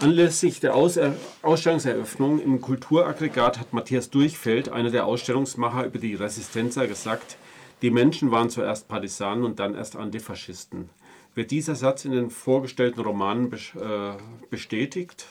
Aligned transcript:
Anlässlich 0.00 0.60
der 0.60 0.74
Aus 0.74 0.98
Ausstellungseröffnung 1.42 2.40
im 2.40 2.62
Kulturaggregat 2.62 3.60
hat 3.60 3.74
Matthias 3.74 4.08
Durchfeld, 4.08 4.70
einer 4.70 4.90
der 4.90 5.04
Ausstellungsmacher 5.04 5.84
über 5.84 5.98
die 5.98 6.14
Resistenza, 6.14 6.86
gesagt, 6.86 7.36
die 7.82 7.90
Menschen 7.90 8.30
waren 8.30 8.48
zuerst 8.48 8.88
Partisanen 8.88 9.44
und 9.44 9.58
dann 9.58 9.74
erst 9.74 9.96
Antifaschisten. 9.96 10.88
Wird 11.34 11.50
dieser 11.50 11.74
Satz 11.74 12.06
in 12.06 12.12
den 12.12 12.30
vorgestellten 12.30 13.00
Romanen 13.00 13.52
äh, 13.52 14.12
bestätigt? 14.48 15.26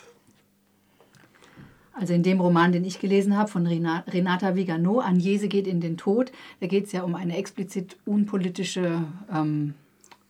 Also 1.94 2.14
in 2.14 2.22
dem 2.22 2.40
Roman, 2.40 2.72
den 2.72 2.86
ich 2.86 3.00
gelesen 3.00 3.36
habe, 3.36 3.50
von 3.50 3.66
Renata 3.66 4.56
Vigano, 4.56 5.02
Agnese 5.02 5.48
geht 5.48 5.66
in 5.66 5.82
den 5.82 5.98
Tod, 5.98 6.32
da 6.60 6.68
geht 6.68 6.86
es 6.86 6.92
ja 6.92 7.02
um 7.02 7.16
eine 7.16 7.36
explizit 7.36 7.98
unpolitische, 8.06 9.04
ähm, 9.34 9.74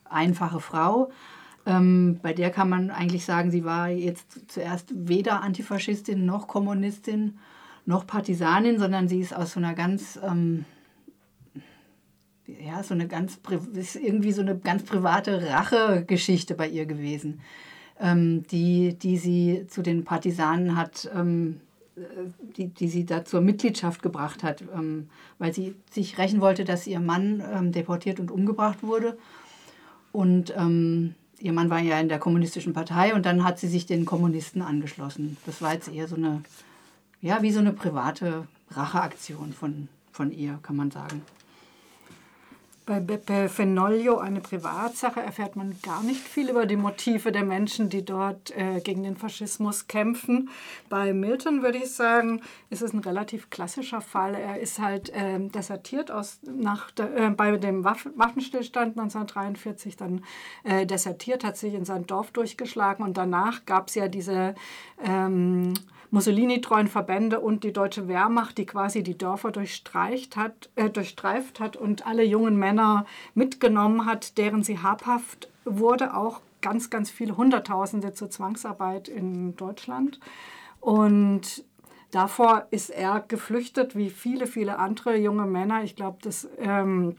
einfache 0.05 0.61
Frau, 0.61 1.11
ähm, 1.69 2.19
bei 2.21 2.33
der 2.33 2.49
kann 2.49 2.67
man 2.67 2.89
eigentlich 2.89 3.25
sagen, 3.25 3.51
sie 3.51 3.63
war 3.63 3.89
jetzt 3.89 4.51
zuerst 4.51 4.91
weder 4.95 5.43
Antifaschistin 5.43 6.25
noch 6.25 6.47
Kommunistin 6.47 7.37
noch 7.85 8.07
Partisanin, 8.07 8.79
sondern 8.79 9.07
sie 9.07 9.19
ist 9.19 9.35
aus 9.35 9.53
so 9.53 9.59
einer 9.59 9.75
ganz, 9.75 10.19
ähm, 10.23 10.65
ja, 12.45 12.81
so 12.81 12.95
eine 12.95 13.07
ganz, 13.07 13.39
ist 13.73 13.95
irgendwie 13.95 14.31
so 14.31 14.41
eine 14.41 14.57
ganz 14.57 14.83
private 14.83 15.47
Rachegeschichte 15.49 16.55
bei 16.55 16.67
ihr 16.67 16.87
gewesen, 16.87 17.41
ähm, 17.99 18.43
die, 18.47 18.97
die 18.97 19.17
sie 19.17 19.65
zu 19.67 19.83
den 19.83 20.05
Partisanen 20.05 20.75
hat, 20.75 21.09
ähm, 21.15 21.61
die, 22.57 22.67
die 22.67 22.87
sie 22.87 23.05
da 23.05 23.25
zur 23.25 23.41
Mitgliedschaft 23.41 24.01
gebracht 24.01 24.41
hat, 24.43 24.63
ähm, 24.73 25.09
weil 25.37 25.53
sie 25.53 25.75
sich 25.91 26.17
rächen 26.17 26.41
wollte, 26.41 26.63
dass 26.63 26.87
ihr 26.87 26.99
Mann 26.99 27.43
ähm, 27.53 27.71
deportiert 27.71 28.19
und 28.19 28.31
umgebracht 28.31 28.81
wurde. 28.81 29.17
Und 30.11 30.53
ähm, 30.57 31.13
ihr 31.39 31.53
Mann 31.53 31.69
war 31.69 31.79
ja 31.79 31.99
in 31.99 32.09
der 32.09 32.19
kommunistischen 32.19 32.73
Partei 32.73 33.13
und 33.13 33.25
dann 33.25 33.43
hat 33.43 33.59
sie 33.59 33.67
sich 33.67 33.85
den 33.85 34.05
Kommunisten 34.05 34.61
angeschlossen. 34.61 35.37
Das 35.45 35.61
war 35.61 35.73
jetzt 35.73 35.87
eher 35.87 36.07
so 36.07 36.15
eine, 36.15 36.41
ja, 37.21 37.41
wie 37.41 37.51
so 37.51 37.59
eine 37.59 37.73
private 37.73 38.47
Racheaktion 38.71 39.53
von, 39.53 39.87
von 40.11 40.31
ihr, 40.31 40.59
kann 40.61 40.75
man 40.75 40.91
sagen. 40.91 41.21
Bei 42.89 42.99
Beppe 42.99 43.49
Fenoglio, 43.49 44.17
eine 44.17 44.41
Privatsache, 44.41 45.21
erfährt 45.21 45.55
man 45.55 45.75
gar 45.83 46.01
nicht 46.01 46.21
viel 46.21 46.49
über 46.49 46.65
die 46.65 46.75
Motive 46.75 47.31
der 47.31 47.43
Menschen, 47.43 47.87
die 47.89 48.03
dort 48.03 48.49
äh, 48.57 48.79
gegen 48.79 49.03
den 49.03 49.15
Faschismus 49.15 49.85
kämpfen. 49.85 50.49
Bei 50.89 51.13
Milton 51.13 51.61
würde 51.61 51.77
ich 51.77 51.91
sagen, 51.91 52.41
ist 52.71 52.81
es 52.81 52.91
ein 52.91 53.01
relativ 53.01 53.51
klassischer 53.51 54.01
Fall. 54.01 54.33
Er 54.33 54.59
ist 54.59 54.79
halt 54.79 55.09
äh, 55.09 55.37
desertiert 55.39 56.09
aus, 56.09 56.39
nach 56.41 56.89
äh, 56.97 57.29
bei 57.29 57.57
dem 57.57 57.83
Waff 57.83 58.07
Waffenstillstand 58.15 58.97
1943, 58.97 59.95
dann 59.95 60.25
äh, 60.63 60.87
desertiert, 60.87 61.43
hat 61.43 61.57
sich 61.57 61.75
in 61.75 61.85
sein 61.85 62.07
Dorf 62.07 62.31
durchgeschlagen 62.31 63.05
und 63.05 63.17
danach 63.17 63.65
gab 63.65 63.89
es 63.89 63.95
ja 63.95 64.07
diese 64.07 64.55
ähm, 65.05 65.58
Mussolini-treuen 66.11 66.87
Verbände 66.87 67.39
und 67.39 67.63
die 67.63 67.73
deutsche 67.73 68.07
Wehrmacht, 68.07 68.57
die 68.57 68.65
quasi 68.65 69.03
die 69.03 69.17
Dörfer 69.17 69.51
durchstreicht 69.51 70.35
hat, 70.35 70.69
äh, 70.75 70.89
durchstreift 70.89 71.59
hat 71.59 71.75
und 71.75 72.07
alle 72.07 72.23
jungen 72.23 72.57
Männer 72.57 73.05
mitgenommen 73.35 74.05
hat, 74.05 74.37
deren 74.37 74.63
sie 74.63 74.79
habhaft 74.79 75.49
wurde, 75.65 76.15
auch 76.15 76.41
ganz, 76.61 76.89
ganz 76.89 77.09
viele 77.09 77.37
Hunderttausende 77.37 78.13
zur 78.13 78.29
Zwangsarbeit 78.29 79.07
in 79.07 79.55
Deutschland. 79.55 80.19
Und 80.79 81.63
davor 82.11 82.67
ist 82.71 82.89
er 82.89 83.19
geflüchtet, 83.27 83.95
wie 83.95 84.09
viele, 84.09 84.47
viele 84.47 84.79
andere 84.79 85.15
junge 85.15 85.45
Männer. 85.45 85.83
Ich 85.83 85.95
glaube, 85.95 86.17
das 86.21 86.49
ähm, 86.57 87.15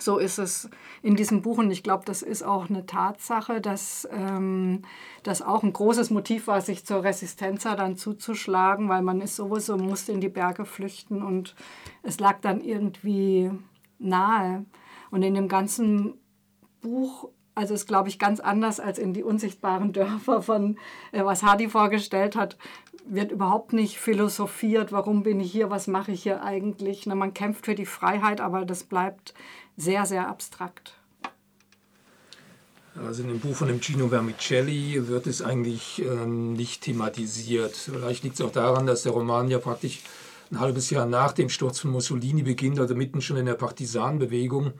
so 0.00 0.18
ist 0.18 0.38
es 0.38 0.68
in 1.02 1.16
diesem 1.16 1.42
Buch 1.42 1.58
und 1.58 1.70
ich 1.70 1.82
glaube, 1.82 2.04
das 2.04 2.22
ist 2.22 2.42
auch 2.42 2.68
eine 2.68 2.86
Tatsache, 2.86 3.60
dass 3.60 4.08
ähm, 4.12 4.82
das 5.22 5.42
auch 5.42 5.62
ein 5.62 5.72
großes 5.72 6.10
Motiv 6.10 6.46
war, 6.46 6.60
sich 6.60 6.84
zur 6.84 7.04
Resistenza 7.04 7.76
dann 7.76 7.96
zuzuschlagen, 7.96 8.88
weil 8.88 9.02
man 9.02 9.20
ist 9.20 9.36
sowieso, 9.36 9.76
musste 9.76 10.12
in 10.12 10.20
die 10.20 10.28
Berge 10.28 10.64
flüchten 10.64 11.22
und 11.22 11.54
es 12.02 12.20
lag 12.20 12.40
dann 12.40 12.60
irgendwie 12.60 13.50
nahe. 13.98 14.64
Und 15.10 15.22
in 15.22 15.34
dem 15.34 15.48
ganzen 15.48 16.14
Buch, 16.80 17.28
also 17.54 17.74
ist 17.74 17.86
glaube 17.86 18.08
ich 18.08 18.18
ganz 18.18 18.40
anders 18.40 18.80
als 18.80 18.98
in 18.98 19.12
die 19.12 19.22
unsichtbaren 19.22 19.92
Dörfer 19.94 20.42
von, 20.42 20.78
äh, 21.12 21.24
was 21.24 21.42
Hardy 21.42 21.68
vorgestellt 21.68 22.36
hat, 22.36 22.56
wird 23.08 23.32
überhaupt 23.32 23.72
nicht 23.72 23.98
philosophiert, 23.98 24.92
warum 24.92 25.22
bin 25.22 25.40
ich 25.40 25.52
hier, 25.52 25.70
was 25.70 25.86
mache 25.86 26.12
ich 26.12 26.22
hier 26.22 26.42
eigentlich. 26.42 27.06
Na, 27.06 27.14
man 27.14 27.34
kämpft 27.34 27.66
für 27.66 27.74
die 27.74 27.86
Freiheit, 27.86 28.40
aber 28.40 28.64
das 28.64 28.84
bleibt 28.84 29.34
sehr, 29.76 30.06
sehr 30.06 30.28
abstrakt. 30.28 30.94
Also 33.04 33.22
in 33.22 33.28
dem 33.28 33.40
Buch 33.40 33.54
von 33.54 33.68
dem 33.68 33.80
Gino 33.80 34.08
Vermicelli 34.08 35.06
wird 35.08 35.26
es 35.26 35.42
eigentlich 35.42 36.02
ähm, 36.02 36.54
nicht 36.54 36.82
thematisiert. 36.82 37.76
Vielleicht 37.76 38.24
liegt 38.24 38.36
es 38.36 38.40
auch 38.40 38.52
daran, 38.52 38.86
dass 38.86 39.02
der 39.02 39.12
Roman 39.12 39.48
ja 39.48 39.58
praktisch 39.58 40.02
ein 40.50 40.60
halbes 40.60 40.90
Jahr 40.90 41.06
nach 41.06 41.32
dem 41.32 41.48
Sturz 41.48 41.80
von 41.80 41.90
Mussolini 41.90 42.42
beginnt, 42.42 42.78
also 42.78 42.94
mitten 42.94 43.20
schon 43.20 43.36
in 43.36 43.46
der 43.46 43.54
Partisanenbewegung. 43.54 44.72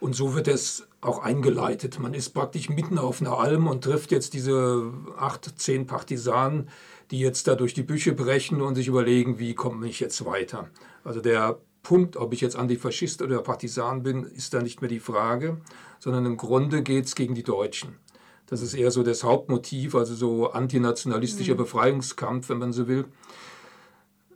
Und 0.00 0.14
so 0.14 0.34
wird 0.34 0.48
es 0.48 0.87
auch 1.00 1.20
eingeleitet. 1.20 1.98
Man 1.98 2.14
ist 2.14 2.30
praktisch 2.30 2.68
mitten 2.68 2.98
auf 2.98 3.20
einer 3.20 3.38
Alm 3.38 3.68
und 3.68 3.84
trifft 3.84 4.10
jetzt 4.10 4.34
diese 4.34 4.92
acht, 5.16 5.58
zehn 5.58 5.86
Partisanen, 5.86 6.68
die 7.10 7.20
jetzt 7.20 7.46
da 7.46 7.54
durch 7.54 7.74
die 7.74 7.82
Büsche 7.82 8.12
brechen 8.12 8.60
und 8.60 8.74
sich 8.74 8.88
überlegen, 8.88 9.38
wie 9.38 9.54
komme 9.54 9.86
ich 9.86 10.00
jetzt 10.00 10.24
weiter. 10.24 10.68
Also 11.04 11.20
der 11.20 11.58
Punkt, 11.82 12.16
ob 12.16 12.32
ich 12.32 12.40
jetzt 12.40 12.56
Antifaschist 12.56 13.22
oder 13.22 13.40
Partisan 13.42 14.02
bin, 14.02 14.24
ist 14.24 14.52
da 14.52 14.60
nicht 14.60 14.82
mehr 14.82 14.90
die 14.90 15.00
Frage, 15.00 15.58
sondern 16.00 16.26
im 16.26 16.36
Grunde 16.36 16.82
geht 16.82 17.06
es 17.06 17.14
gegen 17.14 17.34
die 17.34 17.44
Deutschen. 17.44 17.96
Das 18.46 18.62
ist 18.62 18.74
eher 18.74 18.90
so 18.90 19.02
das 19.02 19.24
Hauptmotiv, 19.24 19.94
also 19.94 20.14
so 20.14 20.50
antinationalistischer 20.50 21.54
mhm. 21.54 21.58
Befreiungskampf, 21.58 22.48
wenn 22.48 22.58
man 22.58 22.72
so 22.72 22.88
will, 22.88 23.04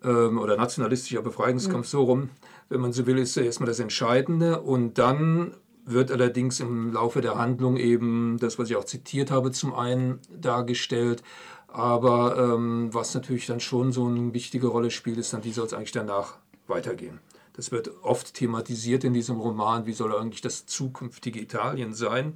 ähm, 0.04 0.38
oder 0.38 0.56
nationalistischer 0.56 1.22
Befreiungskampf 1.22 1.86
mhm. 1.86 1.90
so 1.90 2.02
rum, 2.04 2.30
wenn 2.68 2.80
man 2.80 2.92
so 2.92 3.06
will, 3.06 3.18
ist 3.18 3.36
erstmal 3.36 3.68
das 3.68 3.80
Entscheidende. 3.80 4.60
Und 4.60 4.98
dann 4.98 5.54
wird 5.84 6.10
allerdings 6.10 6.60
im 6.60 6.92
Laufe 6.92 7.20
der 7.20 7.36
Handlung 7.36 7.76
eben 7.76 8.38
das, 8.38 8.58
was 8.58 8.70
ich 8.70 8.76
auch 8.76 8.84
zitiert 8.84 9.30
habe, 9.30 9.50
zum 9.50 9.74
einen 9.74 10.20
dargestellt. 10.30 11.22
Aber 11.68 12.36
ähm, 12.36 12.92
was 12.92 13.14
natürlich 13.14 13.46
dann 13.46 13.60
schon 13.60 13.92
so 13.92 14.06
eine 14.06 14.34
wichtige 14.34 14.66
Rolle 14.66 14.90
spielt, 14.90 15.18
ist 15.18 15.32
dann, 15.32 15.44
wie 15.44 15.52
soll 15.52 15.66
es 15.66 15.72
eigentlich 15.72 15.92
danach 15.92 16.38
weitergehen. 16.66 17.20
Das 17.54 17.72
wird 17.72 17.90
oft 18.02 18.34
thematisiert 18.34 19.04
in 19.04 19.14
diesem 19.14 19.38
Roman, 19.38 19.86
wie 19.86 19.92
soll 19.92 20.14
eigentlich 20.14 20.40
das 20.40 20.66
zukünftige 20.66 21.40
Italien 21.40 21.94
sein. 21.94 22.34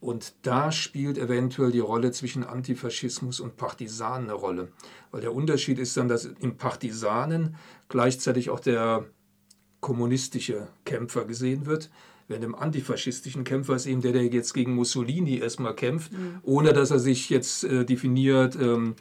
Und 0.00 0.32
da 0.42 0.72
spielt 0.72 1.18
eventuell 1.18 1.72
die 1.72 1.80
Rolle 1.80 2.10
zwischen 2.10 2.42
Antifaschismus 2.42 3.38
und 3.38 3.58
Partisanen 3.58 4.30
eine 4.30 4.32
Rolle. 4.32 4.72
Weil 5.10 5.20
der 5.20 5.34
Unterschied 5.34 5.78
ist 5.78 5.96
dann, 5.96 6.08
dass 6.08 6.24
im 6.24 6.56
Partisanen 6.56 7.56
gleichzeitig 7.88 8.48
auch 8.48 8.60
der 8.60 9.04
kommunistische 9.80 10.68
Kämpfer 10.84 11.26
gesehen 11.26 11.66
wird. 11.66 11.90
Während 12.30 12.44
im 12.44 12.54
antifaschistischen 12.54 13.42
Kämpfer 13.42 13.74
ist 13.74 13.86
eben 13.86 14.02
der, 14.02 14.12
der 14.12 14.24
jetzt 14.24 14.54
gegen 14.54 14.76
Mussolini 14.76 15.38
erstmal 15.38 15.74
kämpft, 15.74 16.12
mhm. 16.12 16.38
ohne 16.44 16.72
dass 16.72 16.92
er 16.92 17.00
sich 17.00 17.28
jetzt 17.28 17.64
äh, 17.64 17.84
definiert 17.84 18.54
ähm, 18.54 18.94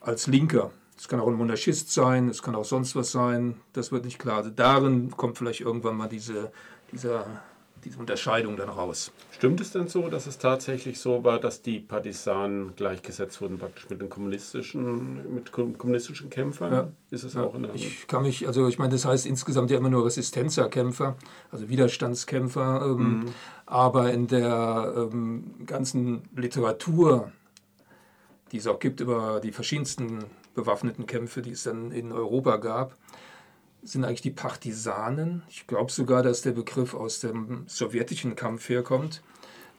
als 0.00 0.26
Linker. 0.26 0.72
Es 0.98 1.06
kann 1.06 1.20
auch 1.20 1.28
ein 1.28 1.34
Monarchist 1.34 1.92
sein, 1.92 2.28
es 2.28 2.42
kann 2.42 2.56
auch 2.56 2.64
sonst 2.64 2.96
was 2.96 3.12
sein, 3.12 3.54
das 3.72 3.92
wird 3.92 4.04
nicht 4.04 4.18
klar. 4.18 4.38
Also 4.38 4.50
darin 4.50 5.12
kommt 5.12 5.38
vielleicht 5.38 5.60
irgendwann 5.60 5.96
mal 5.96 6.08
diese, 6.08 6.50
dieser, 6.90 7.40
diese 7.84 7.98
Unterscheidung 7.98 8.56
dann 8.56 8.68
raus. 8.68 9.12
Stimmt 9.30 9.60
es 9.60 9.72
denn 9.72 9.88
so, 9.88 10.08
dass 10.08 10.26
es 10.26 10.38
tatsächlich 10.38 11.00
so 11.00 11.24
war, 11.24 11.38
dass 11.38 11.62
die 11.62 11.80
Partisanen 11.80 12.74
gleichgesetzt 12.76 13.40
wurden 13.40 13.58
praktisch 13.58 13.88
mit 13.88 14.00
den 14.00 14.08
kommunistischen, 14.08 15.34
mit 15.34 15.52
kommunistischen 15.52 16.30
Kämpfern? 16.30 16.72
Ja. 16.72 16.88
Ist 17.10 17.24
es 17.24 17.34
ja. 17.34 17.42
auch 17.42 17.54
in 17.54 17.62
der 17.62 17.74
Ich 17.74 18.06
kann 18.06 18.22
mich, 18.22 18.46
also 18.46 18.68
ich 18.68 18.78
meine, 18.78 18.92
das 18.92 19.04
heißt 19.04 19.26
insgesamt 19.26 19.70
ja 19.70 19.78
immer 19.78 19.90
nur 19.90 20.04
Resistenzerkämpfer, 20.04 21.16
also 21.50 21.68
Widerstandskämpfer, 21.68 22.82
ähm, 22.84 23.20
mhm. 23.20 23.26
aber 23.66 24.12
in 24.12 24.26
der 24.26 25.08
ähm, 25.12 25.66
ganzen 25.66 26.22
Literatur, 26.36 27.32
die 28.52 28.58
es 28.58 28.66
auch 28.66 28.78
gibt 28.78 29.00
über 29.00 29.40
die 29.40 29.52
verschiedensten 29.52 30.24
bewaffneten 30.54 31.06
Kämpfe, 31.06 31.42
die 31.42 31.52
es 31.52 31.64
dann 31.64 31.92
in 31.92 32.12
Europa 32.12 32.56
gab, 32.56 32.96
sind 33.82 34.04
eigentlich 34.04 34.22
die 34.22 34.30
Partisanen. 34.30 35.42
Ich 35.48 35.66
glaube 35.66 35.90
sogar, 35.90 36.22
dass 36.22 36.42
der 36.42 36.52
Begriff 36.52 36.94
aus 36.94 37.20
dem 37.20 37.64
sowjetischen 37.66 38.36
Kampf 38.36 38.68
herkommt. 38.68 39.22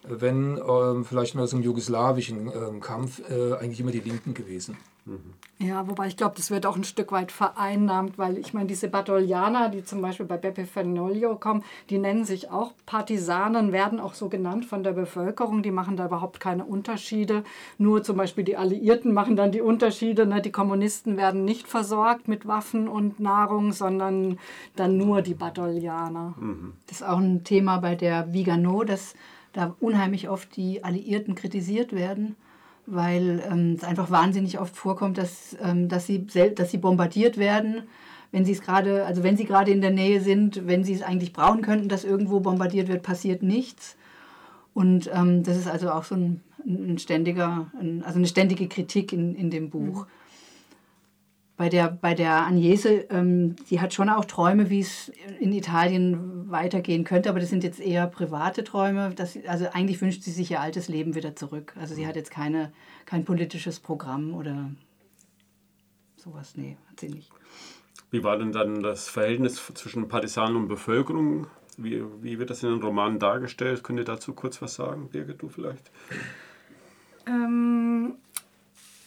Wenn 0.03 0.57
äh, 0.57 1.03
vielleicht 1.03 1.36
mal 1.36 1.44
aus 1.44 1.51
dem 1.51 1.62
jugoslawischen 1.62 2.48
äh, 2.48 2.80
Kampf 2.80 3.21
äh, 3.30 3.53
eigentlich 3.53 3.80
immer 3.80 3.92
die 3.92 4.00
Linken 4.00 4.33
gewesen. 4.33 4.77
Mhm. 5.06 5.33
Ja, 5.57 5.88
wobei 5.88 6.07
ich 6.07 6.18
glaube, 6.18 6.33
das 6.38 6.50
wird 6.50 6.65
auch 6.65 6.75
ein 6.75 6.83
Stück 6.83 7.12
weit 7.12 7.31
vereinnahmt, 7.31 8.18
weil 8.18 8.38
ich 8.38 8.53
meine, 8.53 8.68
diese 8.68 8.88
Battolianer, 8.88 9.69
die 9.69 9.83
zum 9.83 10.01
Beispiel 10.01 10.25
bei 10.25 10.38
Beppe 10.38 10.65
Fenoglio 10.65 11.36
kommen, 11.36 11.63
die 11.89 11.98
nennen 11.98 12.25
sich 12.25 12.50
auch 12.50 12.74
Partisanen, 12.86 13.71
werden 13.71 14.00
auch 14.00 14.13
so 14.13 14.30
genannt 14.30 14.65
von 14.65 14.83
der 14.83 14.94
Bevölkerung, 14.94 15.62
die 15.62 15.71
machen 15.71 15.98
da 15.98 16.06
überhaupt 16.06 16.39
keine 16.39 16.65
Unterschiede. 16.65 17.44
Nur 17.77 18.03
zum 18.03 18.18
Beispiel 18.18 18.44
die 18.44 18.57
Alliierten 18.57 19.13
machen 19.13 19.36
dann 19.36 19.51
die 19.51 19.62
Unterschiede. 19.62 20.25
Ne? 20.25 20.42
Die 20.42 20.51
Kommunisten 20.51 21.18
werden 21.18 21.45
nicht 21.45 21.68
versorgt 21.68 22.27
mit 22.27 22.48
Waffen 22.48 22.88
und 22.88 23.19
Nahrung, 23.19 23.71
sondern 23.71 24.39
dann 24.75 24.98
nur 24.98 25.21
die 25.21 25.36
Battolianer. 25.36 26.33
Mhm. 26.39 26.74
Das 26.88 27.01
ist 27.01 27.07
auch 27.07 27.19
ein 27.19 27.44
Thema 27.44 27.77
bei 27.77 27.95
der 27.95 28.33
Vigano, 28.33 28.83
dass 28.83 29.15
da 29.53 29.75
unheimlich 29.80 30.30
oft 30.30 30.56
die 30.56 30.83
Alliierten 30.83 31.36
kritisiert 31.36 31.94
werden 31.94 32.36
weil 32.85 33.43
ähm, 33.49 33.75
es 33.77 33.83
einfach 33.83 34.11
wahnsinnig 34.11 34.59
oft 34.59 34.75
vorkommt, 34.75 35.17
dass, 35.17 35.57
ähm, 35.63 35.87
dass, 35.87 36.07
sie, 36.07 36.25
dass 36.25 36.71
sie 36.71 36.77
bombardiert 36.77 37.37
werden, 37.37 37.83
wenn 38.31 38.45
sie 38.45 38.53
es 38.53 38.61
gerade, 38.61 39.05
also 39.05 39.23
wenn 39.23 39.37
sie 39.37 39.45
gerade 39.45 39.71
in 39.71 39.81
der 39.81 39.91
Nähe 39.91 40.21
sind, 40.21 40.67
wenn 40.67 40.83
sie 40.83 40.93
es 40.93 41.01
eigentlich 41.01 41.33
brauchen 41.33 41.61
könnten, 41.61 41.89
dass 41.89 42.03
irgendwo 42.03 42.39
bombardiert 42.39 42.87
wird, 42.87 43.03
passiert 43.03 43.43
nichts. 43.43 43.97
Und 44.73 45.09
ähm, 45.13 45.43
das 45.43 45.57
ist 45.57 45.67
also 45.67 45.91
auch 45.91 46.05
so 46.05 46.15
ein, 46.15 46.41
ein 46.65 46.97
ständiger, 46.97 47.69
ein, 47.79 48.03
also 48.03 48.17
eine 48.19 48.27
ständige 48.27 48.67
Kritik 48.67 49.11
in, 49.11 49.35
in 49.35 49.49
dem 49.49 49.69
Buch. 49.69 50.05
Mhm. 50.05 50.11
Bei 51.61 51.69
der, 51.69 51.89
bei 51.91 52.15
der 52.15 52.47
Agnese, 52.47 53.05
ähm, 53.11 53.55
die 53.69 53.79
hat 53.79 53.93
schon 53.93 54.09
auch 54.09 54.25
Träume, 54.25 54.71
wie 54.71 54.79
es 54.79 55.09
in 55.39 55.53
Italien 55.53 56.49
weitergehen 56.49 57.03
könnte, 57.03 57.29
aber 57.29 57.39
das 57.39 57.51
sind 57.51 57.63
jetzt 57.63 57.79
eher 57.79 58.07
private 58.07 58.63
Träume. 58.63 59.13
Das, 59.15 59.37
also 59.45 59.67
eigentlich 59.71 60.01
wünscht 60.01 60.23
sie 60.23 60.31
sich 60.31 60.49
ihr 60.49 60.59
altes 60.59 60.87
Leben 60.87 61.13
wieder 61.13 61.35
zurück. 61.35 61.75
Also 61.79 61.93
sie 61.93 62.07
hat 62.07 62.15
jetzt 62.15 62.31
keine, 62.31 62.73
kein 63.05 63.25
politisches 63.25 63.79
Programm 63.79 64.33
oder 64.33 64.71
sowas. 66.17 66.53
Nee, 66.55 66.77
hat 66.89 66.99
sie 66.99 67.09
nicht. 67.09 67.29
Wie 68.09 68.23
war 68.23 68.39
denn 68.39 68.53
dann 68.53 68.81
das 68.81 69.07
Verhältnis 69.07 69.63
zwischen 69.75 70.07
Partisanen 70.07 70.55
und 70.55 70.67
Bevölkerung? 70.67 71.45
Wie, 71.77 72.03
wie 72.23 72.39
wird 72.39 72.49
das 72.49 72.63
in 72.63 72.69
den 72.69 72.81
Romanen 72.81 73.19
dargestellt? 73.19 73.83
Könnt 73.83 73.99
ihr 73.99 74.05
dazu 74.05 74.33
kurz 74.33 74.63
was 74.63 74.73
sagen, 74.73 75.09
Birgit, 75.11 75.43
du 75.43 75.47
vielleicht? 75.47 75.91
Ähm, 77.27 78.15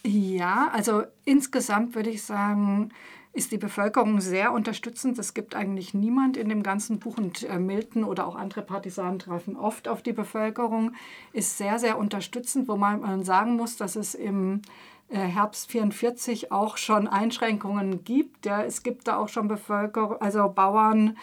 ja, 0.06 0.68
also 0.72 1.04
insgesamt 1.24 1.94
würde 1.94 2.10
ich 2.10 2.22
sagen, 2.22 2.90
ist 3.32 3.50
die 3.50 3.58
Bevölkerung 3.58 4.20
sehr 4.20 4.52
unterstützend. 4.52 5.18
Es 5.18 5.34
gibt 5.34 5.56
eigentlich 5.56 5.92
niemand 5.92 6.36
in 6.36 6.48
dem 6.48 6.62
ganzen 6.62 7.00
Buch 7.00 7.18
und 7.18 7.42
äh, 7.42 7.58
Milton 7.58 8.04
oder 8.04 8.26
auch 8.26 8.36
andere 8.36 8.62
Partisanen 8.62 9.18
treffen 9.18 9.56
oft 9.56 9.88
auf 9.88 10.02
die 10.02 10.12
Bevölkerung, 10.12 10.92
ist 11.32 11.58
sehr, 11.58 11.78
sehr 11.80 11.98
unterstützend, 11.98 12.68
wo 12.68 12.76
man 12.76 13.24
sagen 13.24 13.56
muss, 13.56 13.76
dass 13.76 13.96
es 13.96 14.14
im 14.14 14.62
äh, 15.08 15.18
Herbst 15.18 15.70
44 15.70 16.52
auch 16.52 16.76
schon 16.76 17.08
Einschränkungen 17.08 18.04
gibt. 18.04 18.46
Ja, 18.46 18.62
es 18.62 18.84
gibt 18.84 19.08
da 19.08 19.16
auch 19.16 19.28
schon 19.28 19.48
Bevölkerung, 19.48 20.20
also 20.20 20.48
Bauern, 20.48 21.16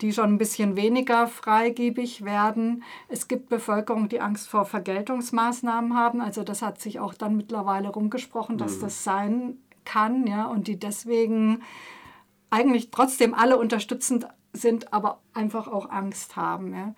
die 0.00 0.12
schon 0.12 0.34
ein 0.34 0.38
bisschen 0.38 0.76
weniger 0.76 1.26
freigebig 1.26 2.24
werden. 2.24 2.82
Es 3.08 3.28
gibt 3.28 3.48
Bevölkerung, 3.48 4.08
die 4.08 4.20
Angst 4.20 4.48
vor 4.48 4.64
Vergeltungsmaßnahmen 4.64 5.94
haben. 5.94 6.20
Also 6.20 6.42
das 6.42 6.62
hat 6.62 6.80
sich 6.80 7.00
auch 7.00 7.14
dann 7.14 7.36
mittlerweile 7.36 7.88
rumgesprochen, 7.88 8.58
dass 8.58 8.76
mhm. 8.76 8.80
das 8.82 9.04
sein 9.04 9.58
kann, 9.84 10.26
ja, 10.26 10.46
und 10.46 10.68
die 10.68 10.78
deswegen 10.78 11.62
eigentlich 12.50 12.90
trotzdem 12.90 13.34
alle 13.34 13.58
unterstützend 13.58 14.26
sind, 14.52 14.92
aber 14.92 15.20
einfach 15.34 15.68
auch 15.68 15.90
Angst 15.90 16.36
haben. 16.36 16.72
Ja. 16.72 16.94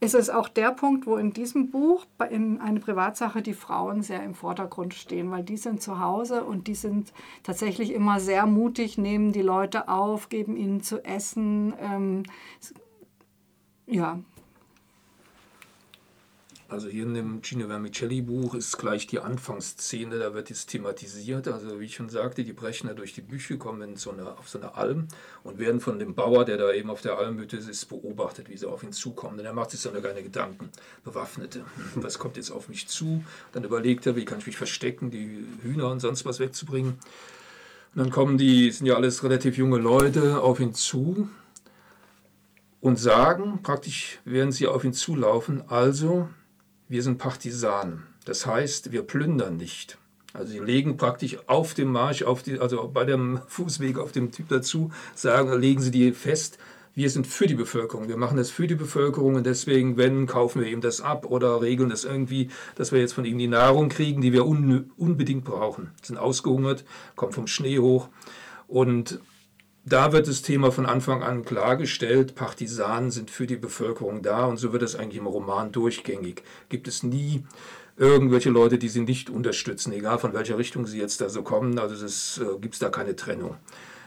Es 0.00 0.14
ist 0.14 0.30
auch 0.30 0.48
der 0.48 0.72
Punkt, 0.72 1.06
wo 1.06 1.16
in 1.16 1.32
diesem 1.32 1.70
Buch, 1.70 2.06
in 2.30 2.60
eine 2.60 2.80
Privatsache, 2.80 3.42
die 3.42 3.54
Frauen 3.54 4.02
sehr 4.02 4.22
im 4.22 4.34
Vordergrund 4.34 4.94
stehen, 4.94 5.30
weil 5.30 5.44
die 5.44 5.56
sind 5.56 5.80
zu 5.80 6.00
Hause 6.00 6.44
und 6.44 6.66
die 6.66 6.74
sind 6.74 7.12
tatsächlich 7.42 7.92
immer 7.92 8.20
sehr 8.20 8.46
mutig, 8.46 8.98
nehmen 8.98 9.32
die 9.32 9.42
Leute 9.42 9.88
auf, 9.88 10.28
geben 10.28 10.56
ihnen 10.56 10.82
zu 10.82 11.04
essen. 11.04 11.74
Ähm, 11.80 12.22
ja, 13.86 14.18
also 16.68 16.88
hier 16.88 17.04
in 17.04 17.14
dem 17.14 17.42
Gino 17.42 17.66
Vermicelli 17.66 18.20
Buch 18.20 18.54
ist 18.54 18.76
gleich 18.76 19.06
die 19.06 19.20
Anfangsszene, 19.20 20.18
da 20.18 20.34
wird 20.34 20.50
es 20.50 20.66
thematisiert. 20.66 21.48
Also 21.48 21.80
wie 21.80 21.86
ich 21.86 21.94
schon 21.94 22.10
sagte, 22.10 22.44
die 22.44 22.52
brechen 22.52 22.88
da 22.88 22.94
durch 22.94 23.14
die 23.14 23.22
Büsche, 23.22 23.56
kommen 23.56 23.96
so 23.96 24.10
eine, 24.10 24.36
auf 24.36 24.50
so 24.50 24.58
eine 24.58 24.74
Alm 24.74 25.08
und 25.42 25.58
werden 25.58 25.80
von 25.80 25.98
dem 25.98 26.14
Bauer, 26.14 26.44
der 26.44 26.58
da 26.58 26.70
eben 26.70 26.90
auf 26.90 27.00
der 27.00 27.16
Almhütte 27.16 27.56
ist, 27.56 27.86
beobachtet, 27.86 28.50
wie 28.50 28.56
sie 28.58 28.68
auf 28.68 28.82
ihn 28.82 28.92
zukommen. 28.92 29.38
Und 29.38 29.46
er 29.46 29.54
macht 29.54 29.70
sich 29.70 29.80
so 29.80 29.88
eine 29.88 30.02
kleine 30.02 30.22
Gedanken. 30.22 30.68
Bewaffnete, 31.04 31.64
was 31.94 32.18
kommt 32.18 32.36
jetzt 32.36 32.50
auf 32.50 32.68
mich 32.68 32.86
zu? 32.86 33.24
Dann 33.52 33.64
überlegt 33.64 34.04
er, 34.04 34.14
wie 34.14 34.26
kann 34.26 34.40
ich 34.40 34.46
mich 34.46 34.58
verstecken, 34.58 35.10
die 35.10 35.46
Hühner 35.62 35.90
und 35.90 36.00
sonst 36.00 36.26
was 36.26 36.38
wegzubringen. 36.38 36.98
Und 37.94 37.98
dann 38.02 38.10
kommen 38.10 38.36
die, 38.36 38.70
sind 38.72 38.86
ja 38.86 38.94
alles 38.94 39.24
relativ 39.24 39.56
junge 39.56 39.78
Leute, 39.78 40.42
auf 40.42 40.60
ihn 40.60 40.74
zu 40.74 41.30
und 42.82 42.98
sagen, 42.98 43.60
praktisch 43.62 44.18
werden 44.26 44.52
sie 44.52 44.66
auf 44.66 44.84
ihn 44.84 44.92
zulaufen, 44.92 45.62
also 45.68 46.28
wir 46.88 47.02
sind 47.02 47.18
Partisanen. 47.18 48.04
Das 48.24 48.46
heißt, 48.46 48.92
wir 48.92 49.02
plündern 49.02 49.56
nicht. 49.56 49.98
Also 50.32 50.52
sie 50.52 50.58
legen 50.58 50.96
praktisch 50.96 51.38
auf 51.46 51.74
dem 51.74 51.90
Marsch, 51.90 52.22
auf 52.22 52.42
die, 52.42 52.58
also 52.58 52.88
bei 52.92 53.04
dem 53.04 53.40
Fußweg 53.48 53.98
auf 53.98 54.12
dem 54.12 54.30
Typ 54.30 54.48
dazu, 54.48 54.90
sagen, 55.14 55.58
legen 55.58 55.80
sie 55.80 55.90
die 55.90 56.12
fest, 56.12 56.58
wir 56.94 57.10
sind 57.10 57.28
für 57.28 57.46
die 57.46 57.54
Bevölkerung, 57.54 58.08
wir 58.08 58.16
machen 58.16 58.36
das 58.36 58.50
für 58.50 58.66
die 58.66 58.74
Bevölkerung 58.74 59.36
und 59.36 59.46
deswegen, 59.46 59.96
wenn, 59.96 60.26
kaufen 60.26 60.60
wir 60.60 60.68
ihm 60.68 60.80
das 60.80 61.00
ab 61.00 61.26
oder 61.26 61.62
regeln 61.62 61.90
das 61.90 62.04
irgendwie, 62.04 62.48
dass 62.74 62.90
wir 62.90 62.98
jetzt 62.98 63.12
von 63.12 63.24
ihm 63.24 63.38
die 63.38 63.46
Nahrung 63.46 63.88
kriegen, 63.88 64.20
die 64.20 64.32
wir 64.32 64.44
un, 64.44 64.90
unbedingt 64.96 65.44
brauchen. 65.44 65.92
Sind 66.02 66.16
ausgehungert, 66.16 66.84
kommen 67.14 67.32
vom 67.32 67.46
Schnee 67.46 67.78
hoch 67.78 68.08
und 68.66 69.20
da 69.88 70.12
wird 70.12 70.28
das 70.28 70.42
Thema 70.42 70.70
von 70.70 70.86
Anfang 70.86 71.22
an 71.22 71.44
klargestellt, 71.44 72.34
Partisanen 72.34 73.10
sind 73.10 73.30
für 73.30 73.46
die 73.46 73.56
Bevölkerung 73.56 74.22
da 74.22 74.44
und 74.46 74.56
so 74.56 74.72
wird 74.72 74.82
es 74.82 74.96
eigentlich 74.96 75.18
im 75.18 75.26
Roman 75.26 75.72
durchgängig. 75.72 76.42
Gibt 76.68 76.88
es 76.88 77.02
nie 77.02 77.44
irgendwelche 77.96 78.50
Leute, 78.50 78.78
die 78.78 78.88
sie 78.88 79.00
nicht 79.00 79.30
unterstützen, 79.30 79.92
egal 79.92 80.18
von 80.18 80.32
welcher 80.32 80.58
Richtung 80.58 80.86
sie 80.86 80.98
jetzt 80.98 81.20
da 81.20 81.28
so 81.28 81.42
kommen, 81.42 81.78
also 81.78 81.94
äh, 82.04 82.58
gibt 82.60 82.74
es 82.74 82.80
da 82.80 82.90
keine 82.90 83.16
Trennung. 83.16 83.56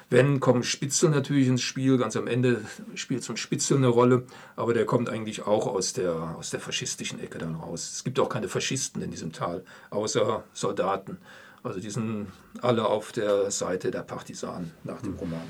Wenn, 0.10 0.42
kommen 0.42 0.64
Spitzel 0.64 1.10
natürlich 1.10 1.48
ins 1.48 1.62
Spiel, 1.62 1.98
ganz 1.98 2.18
am 2.18 2.28
Ende 2.28 2.66
spielt 2.96 3.24
so 3.24 3.32
ein 3.32 3.38
Spitzel 3.38 3.78
eine 3.78 3.88
Rolle, 3.88 4.24
aber 4.58 4.74
der 4.74 4.86
kommt 4.86 5.10
eigentlich 5.10 5.44
auch 5.48 5.68
aus 5.68 5.94
der, 5.94 6.36
aus 6.38 6.50
der 6.50 6.60
faschistischen 6.60 7.22
Ecke 7.22 7.38
dann 7.38 7.56
raus. 7.56 7.92
Es 7.94 8.04
gibt 8.04 8.20
auch 8.20 8.28
keine 8.28 8.50
Faschisten 8.50 9.02
in 9.02 9.12
diesem 9.12 9.32
Tal, 9.32 9.64
außer 9.90 10.44
Soldaten. 10.54 11.18
Also 11.64 11.80
die 11.80 11.90
sind 11.90 12.28
alle 12.62 12.86
auf 12.86 13.12
der 13.12 13.52
Seite 13.52 13.92
der 13.92 14.02
Partisanen 14.02 14.72
nach 14.84 15.02
dem 15.02 15.16
Roman. 15.16 15.42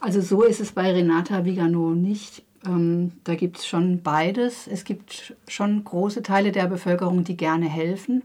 Also 0.00 0.20
so 0.20 0.42
ist 0.42 0.60
es 0.60 0.72
bei 0.72 0.92
Renata 0.92 1.44
Vigano 1.44 1.90
nicht. 1.90 2.42
Ähm, 2.64 3.12
da 3.24 3.34
gibt 3.34 3.58
es 3.58 3.66
schon 3.66 4.02
beides. 4.02 4.66
Es 4.66 4.84
gibt 4.84 5.34
schon 5.48 5.82
große 5.84 6.22
Teile 6.22 6.52
der 6.52 6.66
Bevölkerung, 6.66 7.24
die 7.24 7.36
gerne 7.36 7.68
helfen. 7.68 8.22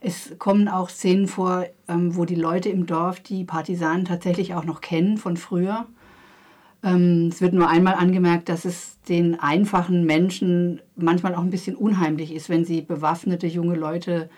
Es 0.00 0.32
kommen 0.38 0.68
auch 0.68 0.90
Szenen 0.90 1.28
vor, 1.28 1.66
ähm, 1.88 2.16
wo 2.16 2.24
die 2.24 2.34
Leute 2.34 2.68
im 2.68 2.86
Dorf 2.86 3.20
die 3.20 3.44
Partisanen 3.44 4.04
tatsächlich 4.04 4.54
auch 4.54 4.64
noch 4.64 4.80
kennen 4.80 5.16
von 5.18 5.36
früher. 5.36 5.86
Ähm, 6.82 7.30
es 7.32 7.40
wird 7.40 7.54
nur 7.54 7.68
einmal 7.68 7.94
angemerkt, 7.94 8.48
dass 8.48 8.64
es 8.64 9.00
den 9.08 9.40
einfachen 9.40 10.04
Menschen 10.04 10.80
manchmal 10.96 11.34
auch 11.34 11.40
ein 11.40 11.50
bisschen 11.50 11.76
unheimlich 11.76 12.34
ist, 12.34 12.48
wenn 12.48 12.64
sie 12.64 12.82
bewaffnete 12.82 13.46
junge 13.46 13.76
Leute 13.76 14.28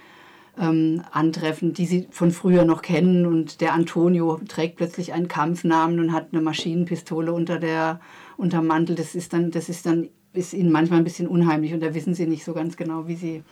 ähm, 0.59 1.03
antreffen, 1.11 1.73
die 1.73 1.87
sie 1.87 2.09
von 2.11 2.31
früher 2.31 2.65
noch 2.65 2.83
kennen. 2.83 3.27
Und 3.27 3.61
der 3.61 3.75
Antonio 3.75 4.41
trägt 4.49 4.77
plötzlich 4.77 5.13
einen 5.13 5.29
Kampfnamen 5.29 6.01
und 6.01 6.13
hat 6.13 6.29
eine 6.33 6.43
Maschinenpistole 6.43 7.33
unter 7.33 7.59
der 7.59 8.01
unterm 8.37 8.67
Mantel. 8.67 8.97
Das 8.97 9.15
ist 9.15 9.33
dann, 9.33 9.51
das 9.51 9.69
ist 9.69 9.87
dann 9.87 10.09
ist 10.37 10.53
ihnen 10.53 10.71
manchmal 10.71 11.01
ein 11.01 11.05
bisschen 11.05 11.29
unheimlich 11.29 11.73
und 11.73 11.83
da 11.83 11.95
wissen 11.95 12.15
sie 12.15 12.27
nicht 12.27 12.45
so 12.45 12.53
ganz 12.53 12.77
genau, 12.77 13.09
wie 13.09 13.17
sie 13.17 13.43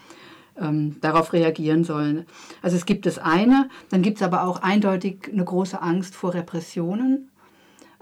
ähm, 0.60 0.96
darauf 1.00 1.32
reagieren 1.32 1.84
sollen. 1.84 2.26
Also 2.62 2.76
es 2.76 2.86
gibt 2.86 3.06
das 3.06 3.18
eine, 3.18 3.68
dann 3.90 4.02
gibt 4.02 4.18
es 4.18 4.22
aber 4.22 4.44
auch 4.44 4.62
eindeutig 4.62 5.30
eine 5.32 5.44
große 5.44 5.80
Angst 5.80 6.14
vor 6.14 6.34
Repressionen, 6.34 7.30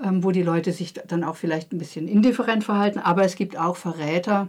ähm, 0.02 0.24
wo 0.24 0.32
die 0.32 0.42
Leute 0.42 0.72
sich 0.72 0.94
dann 0.94 1.24
auch 1.24 1.36
vielleicht 1.36 1.72
ein 1.72 1.78
bisschen 1.78 2.08
indifferent 2.08 2.64
verhalten, 2.64 2.98
aber 2.98 3.24
es 3.24 3.36
gibt 3.36 3.56
auch 3.56 3.76
Verräter, 3.76 4.48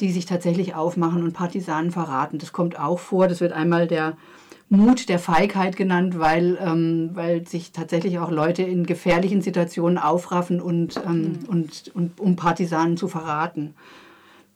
die 0.00 0.12
sich 0.12 0.26
tatsächlich 0.26 0.74
aufmachen 0.74 1.22
und 1.22 1.32
Partisanen 1.32 1.90
verraten. 1.90 2.38
Das 2.38 2.52
kommt 2.52 2.78
auch 2.78 2.98
vor. 2.98 3.28
Das 3.28 3.40
wird 3.40 3.52
einmal 3.52 3.86
der 3.86 4.16
Mut 4.70 5.08
der 5.08 5.18
Feigheit 5.18 5.76
genannt, 5.76 6.18
weil, 6.18 6.56
ähm, 6.60 7.10
weil 7.14 7.46
sich 7.46 7.72
tatsächlich 7.72 8.20
auch 8.20 8.30
Leute 8.30 8.62
in 8.62 8.86
gefährlichen 8.86 9.42
Situationen 9.42 9.98
aufraffen 9.98 10.60
und, 10.60 10.96
ähm, 11.04 11.22
mhm. 11.22 11.48
und, 11.48 11.90
und 11.94 12.20
um 12.20 12.36
Partisanen 12.36 12.96
zu 12.96 13.08
verraten. 13.08 13.74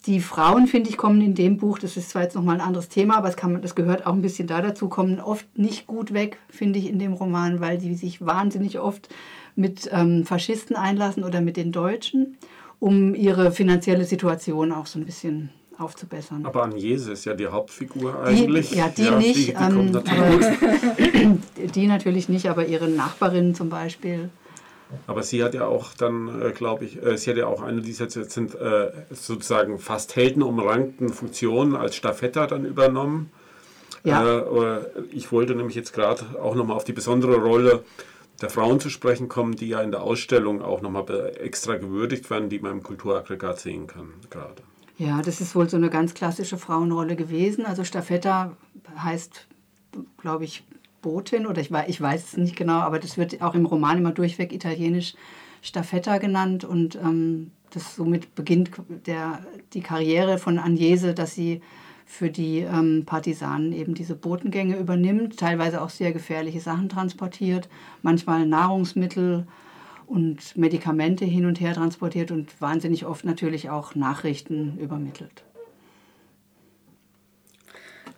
Die 0.07 0.21
Frauen, 0.21 0.67
finde 0.67 0.91
ich, 0.91 0.99
kommen 0.99 1.21
in 1.21 1.35
dem 1.35 1.57
Buch, 1.57 1.79
das 1.79 1.97
ist 1.97 2.11
zwar 2.11 2.23
jetzt 2.23 2.37
nochmal 2.37 2.57
ein 2.57 2.67
anderes 2.67 2.91
Thema, 2.91 3.17
aber 3.17 3.29
es 3.29 3.37
kann, 3.37 3.61
das 3.61 3.75
gehört 3.75 4.07
auch 4.07 4.13
ein 4.13 4.23
bisschen 4.23 4.47
da 4.47 4.61
dazu, 4.61 4.89
kommen 4.89 5.19
oft 5.19 5.47
nicht 5.59 5.87
gut 5.87 6.13
weg, 6.13 6.39
finde 6.49 6.79
ich, 6.79 6.89
in 6.89 6.99
dem 6.99 7.15
Roman, 7.15 7.61
weil 7.61 7.79
die 7.79 7.95
sich 7.95 8.25
wahnsinnig 8.25 8.79
oft 8.79 9.09
mit 9.57 9.89
ähm, 9.93 10.25
Faschisten 10.25 10.77
einlassen 10.77 11.25
oder 11.25 11.41
mit 11.41 11.57
den 11.57 11.73
Deutschen 11.73 12.37
um 12.81 13.15
ihre 13.15 13.53
finanzielle 13.53 14.05
Situation 14.05 14.73
auch 14.73 14.87
so 14.87 14.99
ein 14.99 15.05
bisschen 15.05 15.51
aufzubessern. 15.79 16.47
Aber 16.47 16.65
Agnese 16.65 17.13
ist 17.13 17.25
ja 17.25 17.35
die 17.35 17.47
Hauptfigur 17.47 18.23
eigentlich. 18.23 18.71
Die, 18.71 18.77
ja, 18.77 18.89
die 18.89 19.05
ja, 19.05 19.19
nicht. 19.19 19.37
Die, 19.37 19.45
die, 19.47 19.53
ähm, 19.53 19.91
natürlich 19.91 20.47
die, 21.75 21.87
natürlich 21.87 22.29
nicht, 22.29 22.49
aber 22.49 22.67
ihre 22.67 22.89
Nachbarin 22.89 23.55
zum 23.55 23.69
Beispiel. 23.69 24.31
Aber 25.07 25.23
sie 25.23 25.43
hat 25.43 25.55
ja 25.55 25.67
auch 25.67 25.95
dann, 25.95 26.43
äh, 26.43 26.53
glaube 26.53 26.85
ich, 26.85 27.03
äh, 27.03 27.17
sie 27.17 27.31
hat 27.31 27.37
ja 27.37 27.47
auch 27.47 27.63
eine 27.63 27.81
dieser 27.81 28.09
sind, 28.09 28.55
äh, 28.55 28.93
sozusagen 29.11 29.79
fast 29.79 30.15
heldenumrankten 30.15 31.09
Funktionen 31.09 31.75
als 31.75 31.97
Staffetta 31.97 32.47
dann 32.47 32.65
übernommen. 32.65 33.31
Ja. 34.07 34.83
Ich 35.13 35.33
wollte 35.33 35.55
nämlich 35.55 35.75
jetzt 35.75 35.95
gerade 35.95 36.23
auch 36.43 36.55
nochmal 36.55 36.77
auf 36.77 36.85
die 36.85 36.93
besondere 36.93 37.37
Rolle 37.37 37.83
der 38.41 38.51
Frauen 38.51 38.81
zu 38.81 38.91
sprechen 38.91 39.29
kommen, 39.29 39.57
die 39.57 39.69
ja 39.69 39.81
in 39.81 39.91
der 39.91 40.03
Ausstellung 40.03 40.63
auch 40.63 40.83
nochmal 40.83 41.33
extra 41.41 41.77
gewürdigt 41.77 42.29
werden, 42.31 42.49
die 42.49 42.59
man 42.59 42.73
im 42.73 42.83
Kulturaggregat 42.83 43.61
sehen 43.61 43.87
kann 43.87 44.09
gerade. 44.31 44.63
Ja, 44.99 45.23
das 45.23 45.41
ist 45.41 45.55
wohl 45.55 45.69
so 45.69 45.77
eine 45.77 45.91
ganz 45.91 46.15
klassische 46.15 46.59
Frauenrolle 46.59 47.17
gewesen. 47.17 47.67
Also 47.67 47.85
Staffetta 47.85 48.57
heißt, 48.97 49.47
glaube 50.19 50.45
ich, 50.45 50.65
Botin 51.03 51.47
oder 51.47 51.61
ich 51.61 51.71
weiß, 51.71 51.89
ich 51.89 52.01
weiß 52.01 52.25
es 52.25 52.37
nicht 52.37 52.57
genau, 52.57 52.79
aber 52.79 52.99
das 52.99 53.19
wird 53.19 53.43
auch 53.43 53.55
im 53.55 53.67
Roman 53.67 53.99
immer 53.99 54.13
durchweg 54.13 54.53
italienisch 54.53 55.15
Staffetta 55.63 56.19
genannt 56.19 56.65
und 56.65 56.95
ähm, 56.97 57.51
das 57.71 57.97
somit 57.97 58.35
beginnt 58.35 58.71
der, 59.07 59.45
die 59.73 59.81
Karriere 59.81 60.39
von 60.39 60.59
Agnese, 60.59 61.13
dass 61.13 61.35
sie 61.35 61.61
für 62.05 62.31
die 62.31 62.61
ähm, 62.61 63.05
Partisanen 63.07 63.73
eben 63.73 63.95
diese 63.95 64.15
Botengänge 64.15 64.79
übernimmt, 64.79 65.39
teilweise 65.39 65.83
auch 65.83 65.91
sehr 65.91 66.13
gefährliche 66.13 66.61
Sachen 66.61 66.89
transportiert, 66.89 67.69
manchmal 68.03 68.47
Nahrungsmittel 68.47 69.47
und 70.07 70.57
Medikamente 70.57 71.25
hin 71.25 71.47
und 71.47 71.61
her 71.61 71.75
transportiert 71.75 72.31
und 72.31 72.61
wahnsinnig 72.61 73.07
oft 73.07 73.25
natürlich 73.25 73.71
auch 73.71 73.95
Nachrichten 73.95 74.79
übermittelt. 74.79 75.45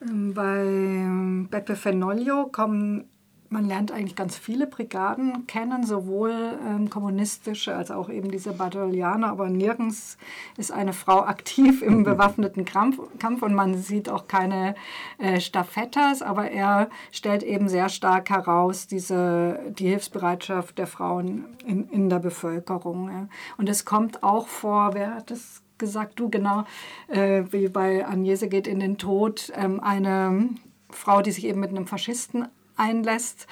Ähm, 0.03 0.35
bei 0.35 1.49
Beppe 1.51 1.77
Fenoglio 1.77 2.47
kommen 2.47 3.05
man 3.51 3.67
lernt 3.67 3.93
eigentlich 3.93 4.17
ganz 4.17 4.37
viele 4.37 4.67
Brigaden 4.67 5.47
kennen, 5.47 5.85
sowohl 5.85 6.59
ähm, 6.67 6.91
kommunistische 6.91 7.75
als 7.75 7.91
auch 7.91 8.09
eben 8.09 8.31
diese 8.31 8.53
Bataillane, 8.53 9.27
aber 9.27 9.49
nirgends 9.49 10.19
ist 10.57 10.73
eine 10.73 10.93
Frau 10.93 11.21
aktiv 11.21 11.83
im 11.83 12.03
bewaffneten 12.05 12.65
Kampf, 12.65 13.01
Kampf 13.19 13.43
und 13.43 13.55
man 13.55 13.77
sieht 13.77 14.09
auch 14.09 14.29
keine 14.29 14.75
äh, 15.19 15.41
Staffettas, 15.41 16.23
aber 16.23 16.51
er 16.51 16.89
stellt 17.13 17.43
eben 17.43 17.69
sehr 17.69 17.89
stark 17.89 18.31
heraus 18.31 18.87
diese, 18.87 19.61
die 19.71 19.89
Hilfsbereitschaft 19.89 20.79
der 20.79 20.87
Frauen 20.87 21.45
in, 21.65 21.89
in 21.91 22.09
der 22.09 22.19
Bevölkerung. 22.19 23.11
Ja. 23.11 23.29
Und 23.57 23.69
es 23.69 23.85
kommt 23.85 24.23
auch 24.23 24.47
vor, 24.47 24.95
wer 24.95 25.15
hat 25.15 25.31
das 25.31 25.63
gesagt, 25.79 26.19
du 26.19 26.29
genau, 26.31 26.65
äh, 27.09 27.45
wie 27.51 27.69
bei 27.69 28.07
Agnese 28.07 28.49
geht 28.49 28.67
in 28.67 28.81
den 28.81 28.99
Tod, 28.99 29.53
ähm, 29.55 29.81
eine 29.81 30.49
Frau, 30.91 31.21
die 31.23 31.33
sich 31.33 31.45
eben 31.45 31.61
mit 31.61 31.71
einem 31.71 31.87
Faschisten 31.87 32.49
einlässt. 32.77 33.47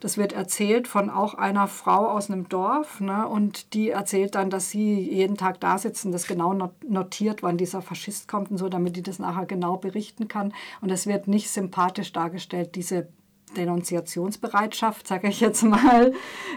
Das 0.00 0.16
wird 0.16 0.32
erzählt 0.32 0.86
von 0.86 1.10
auch 1.10 1.34
einer 1.34 1.66
Frau 1.66 2.08
aus 2.08 2.30
einem 2.30 2.48
Dorf. 2.48 3.00
Ne? 3.00 3.26
Und 3.26 3.74
die 3.74 3.90
erzählt 3.90 4.36
dann, 4.36 4.50
dass 4.50 4.70
sie 4.70 4.94
jeden 5.00 5.36
Tag 5.36 5.60
da 5.60 5.78
sitzt 5.78 6.04
und 6.04 6.12
das 6.12 6.26
genau 6.26 6.54
notiert, 6.86 7.42
wann 7.42 7.56
dieser 7.56 7.82
Faschist 7.82 8.28
kommt 8.28 8.50
und 8.50 8.58
so, 8.58 8.68
damit 8.68 8.96
die 8.96 9.02
das 9.02 9.18
nachher 9.18 9.46
genau 9.46 9.76
berichten 9.76 10.28
kann. 10.28 10.52
Und 10.80 10.90
es 10.90 11.06
wird 11.06 11.26
nicht 11.26 11.50
sympathisch 11.50 12.12
dargestellt, 12.12 12.76
diese 12.76 13.08
Denunziationsbereitschaft, 13.56 15.06
sage 15.06 15.28
ich 15.28 15.40
jetzt 15.40 15.62
mal. 15.62 16.12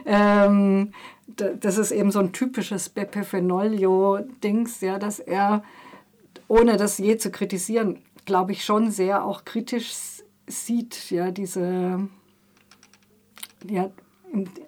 Ähm, 0.05 0.93
das 1.27 1.77
ist 1.77 1.91
eben 1.91 2.11
so 2.11 2.19
ein 2.19 2.33
typisches 2.33 2.89
Beppe 2.89 3.23
Fenoglio-Dings, 3.23 4.81
ja, 4.81 4.99
dass 4.99 5.19
er, 5.19 5.63
ohne 6.47 6.77
das 6.77 6.97
je 6.97 7.17
zu 7.17 7.31
kritisieren, 7.31 8.03
glaube 8.25 8.51
ich, 8.51 8.65
schon 8.65 8.91
sehr 8.91 9.25
auch 9.25 9.45
kritisch 9.45 10.20
sieht, 10.48 11.12
ja, 11.12 11.31
diese, 11.31 12.07
ja, 13.67 13.91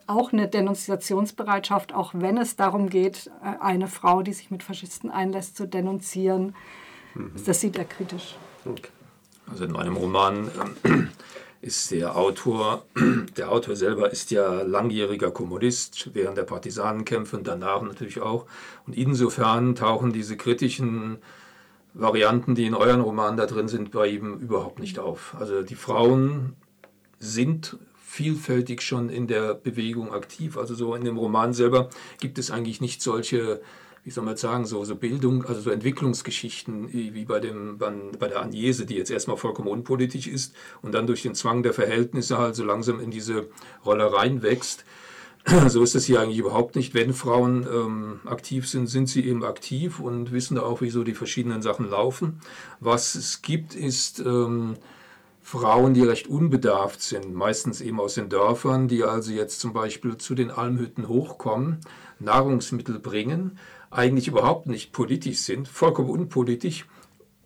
auch 0.08 0.34
eine 0.34 0.48
Denunziationsbereitschaft, 0.48 1.94
auch 1.94 2.13
wenn 2.13 2.38
es 2.38 2.56
darum 2.56 2.89
geht, 2.89 3.32
äh, 3.44 3.62
eine 3.62 3.88
Frau, 3.88 4.22
die 4.22 4.34
sich 4.34 4.51
mit 4.51 4.63
Faschisten 4.63 5.10
einlässt, 5.10 5.56
zu 5.56 5.68
denunzieren. 5.68 6.56
Mhm. 7.15 7.32
Das 7.46 7.62
sieht 7.62 7.77
er 7.77 7.86
kritisch. 7.86 8.36
Okay. 8.65 8.89
Also 9.50 9.65
in 9.65 9.72
meinem 9.72 9.96
Roman 9.96 10.50
äh, 10.84 11.03
ist 11.62 11.92
der 11.92 12.15
Autor, 12.15 12.86
der 13.38 13.51
Autor 13.51 13.75
selber 13.75 14.12
ist 14.12 14.32
ja 14.32 14.62
langjähriger 14.62 15.32
Kommunist 15.32 16.10
während 16.13 16.38
der 16.38 16.44
Partisanenkämpfe 16.44 17.38
und 17.38 17.48
danach 17.48 17.82
natürlich 17.82 18.22
auch. 18.22 18.46
Und 18.86 18.96
insofern 18.98 19.75
tauchen 19.75 20.12
diese 20.12 20.38
kritischen 20.38 21.20
Varianten, 21.93 22.55
die 22.55 22.65
in 22.65 22.73
euren 22.73 23.01
Romanen 23.01 23.38
da 23.38 23.45
drin 23.45 23.67
sind, 23.67 23.91
bei 23.91 24.07
ihm 24.07 24.39
überhaupt 24.39 24.79
nicht 24.79 25.00
auf. 25.00 25.35
Also 25.39 25.62
die 25.62 25.75
Frauen 25.75 26.55
sind 27.19 27.77
vielfältig 28.13 28.81
schon 28.81 29.09
in 29.09 29.27
der 29.27 29.55
Bewegung 29.55 30.13
aktiv. 30.13 30.57
Also 30.57 30.75
so 30.75 30.95
in 30.95 31.03
dem 31.03 31.17
Roman 31.17 31.53
selber 31.53 31.89
gibt 32.19 32.38
es 32.38 32.51
eigentlich 32.51 32.81
nicht 32.81 33.01
solche, 33.01 33.62
wie 34.03 34.12
soll 34.12 34.23
man 34.23 34.38
sagen, 34.38 34.65
so, 34.65 34.83
so 34.85 34.95
Bildung, 34.95 35.45
also 35.45 35.62
so 35.62 35.69
Entwicklungsgeschichten 35.71 36.91
wie 36.93 37.25
bei, 37.25 37.39
dem, 37.39 37.77
bei 37.77 38.27
der 38.27 38.41
Agnese, 38.41 38.85
die 38.85 38.95
jetzt 38.95 39.09
erstmal 39.09 39.38
vollkommen 39.38 39.67
unpolitisch 39.67 40.27
ist 40.27 40.55
und 40.81 40.93
dann 40.93 41.07
durch 41.07 41.23
den 41.23 41.35
Zwang 41.35 41.63
der 41.63 41.73
Verhältnisse 41.73 42.38
halt 42.38 42.55
so 42.55 42.63
langsam 42.63 43.00
in 43.00 43.09
diese 43.09 43.50
Rolle 43.85 44.13
reinwächst. 44.13 44.85
So 45.67 45.83
ist 45.83 45.95
es 45.95 46.05
hier 46.05 46.21
eigentlich 46.21 46.38
überhaupt 46.38 46.75
nicht. 46.75 46.93
Wenn 46.93 47.13
Frauen 47.13 47.67
ähm, 47.71 48.19
aktiv 48.25 48.67
sind, 48.67 48.88
sind 48.88 49.07
sie 49.07 49.25
eben 49.25 49.43
aktiv 49.43 50.00
und 50.00 50.31
wissen 50.31 50.57
auch, 50.57 50.81
wieso 50.81 51.03
die 51.03 51.13
verschiedenen 51.13 51.62
Sachen 51.62 51.89
laufen. 51.89 52.39
Was 52.79 53.15
es 53.15 53.41
gibt, 53.41 53.75
ist 53.75 54.19
ähm, 54.19 54.75
Frauen, 55.41 55.93
die 55.93 56.03
recht 56.03 56.27
unbedarft 56.27 57.01
sind, 57.01 57.33
meistens 57.33 57.81
eben 57.81 58.00
aus 58.00 58.13
den 58.13 58.29
Dörfern, 58.29 58.88
die 58.88 59.03
also 59.03 59.31
jetzt 59.31 59.59
zum 59.59 59.73
Beispiel 59.73 60.17
zu 60.17 60.35
den 60.35 60.50
Almhütten 60.50 61.09
hochkommen, 61.09 61.81
Nahrungsmittel 62.19 63.00
bringen, 63.00 63.57
eigentlich 63.91 64.29
überhaupt 64.29 64.67
nicht 64.67 64.93
politisch 64.93 65.39
sind, 65.39 65.67
vollkommen 65.67 66.09
unpolitisch 66.09 66.85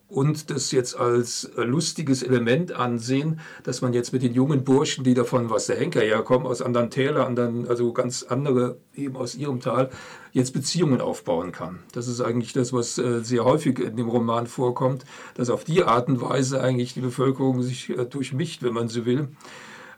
und 0.08 0.50
das 0.50 0.72
jetzt 0.72 0.98
als 0.98 1.50
lustiges 1.56 2.22
Element 2.22 2.72
ansehen, 2.72 3.40
dass 3.62 3.82
man 3.82 3.92
jetzt 3.92 4.12
mit 4.12 4.22
den 4.22 4.32
jungen 4.32 4.64
Burschen, 4.64 5.04
die 5.04 5.12
davon, 5.12 5.50
was 5.50 5.66
der 5.66 5.76
Henker 5.76 6.00
herkommen, 6.00 6.46
aus 6.46 6.62
anderen 6.62 6.90
Tälern, 6.90 7.26
anderen, 7.26 7.68
also 7.68 7.92
ganz 7.92 8.22
andere 8.22 8.78
eben 8.94 9.16
aus 9.16 9.34
ihrem 9.34 9.60
Tal, 9.60 9.90
jetzt 10.32 10.52
Beziehungen 10.52 11.02
aufbauen 11.02 11.52
kann. 11.52 11.80
Das 11.92 12.08
ist 12.08 12.22
eigentlich 12.22 12.54
das, 12.54 12.72
was 12.72 12.96
äh, 12.96 13.22
sehr 13.22 13.44
häufig 13.44 13.78
in 13.80 13.96
dem 13.96 14.08
Roman 14.08 14.46
vorkommt, 14.46 15.04
dass 15.34 15.50
auf 15.50 15.64
die 15.64 15.84
Art 15.84 16.08
und 16.08 16.22
Weise 16.22 16.62
eigentlich 16.62 16.94
die 16.94 17.00
Bevölkerung 17.00 17.62
sich 17.62 17.90
äh, 17.90 18.06
durchmischt, 18.06 18.62
wenn 18.62 18.72
man 18.72 18.88
so 18.88 19.04
will 19.04 19.28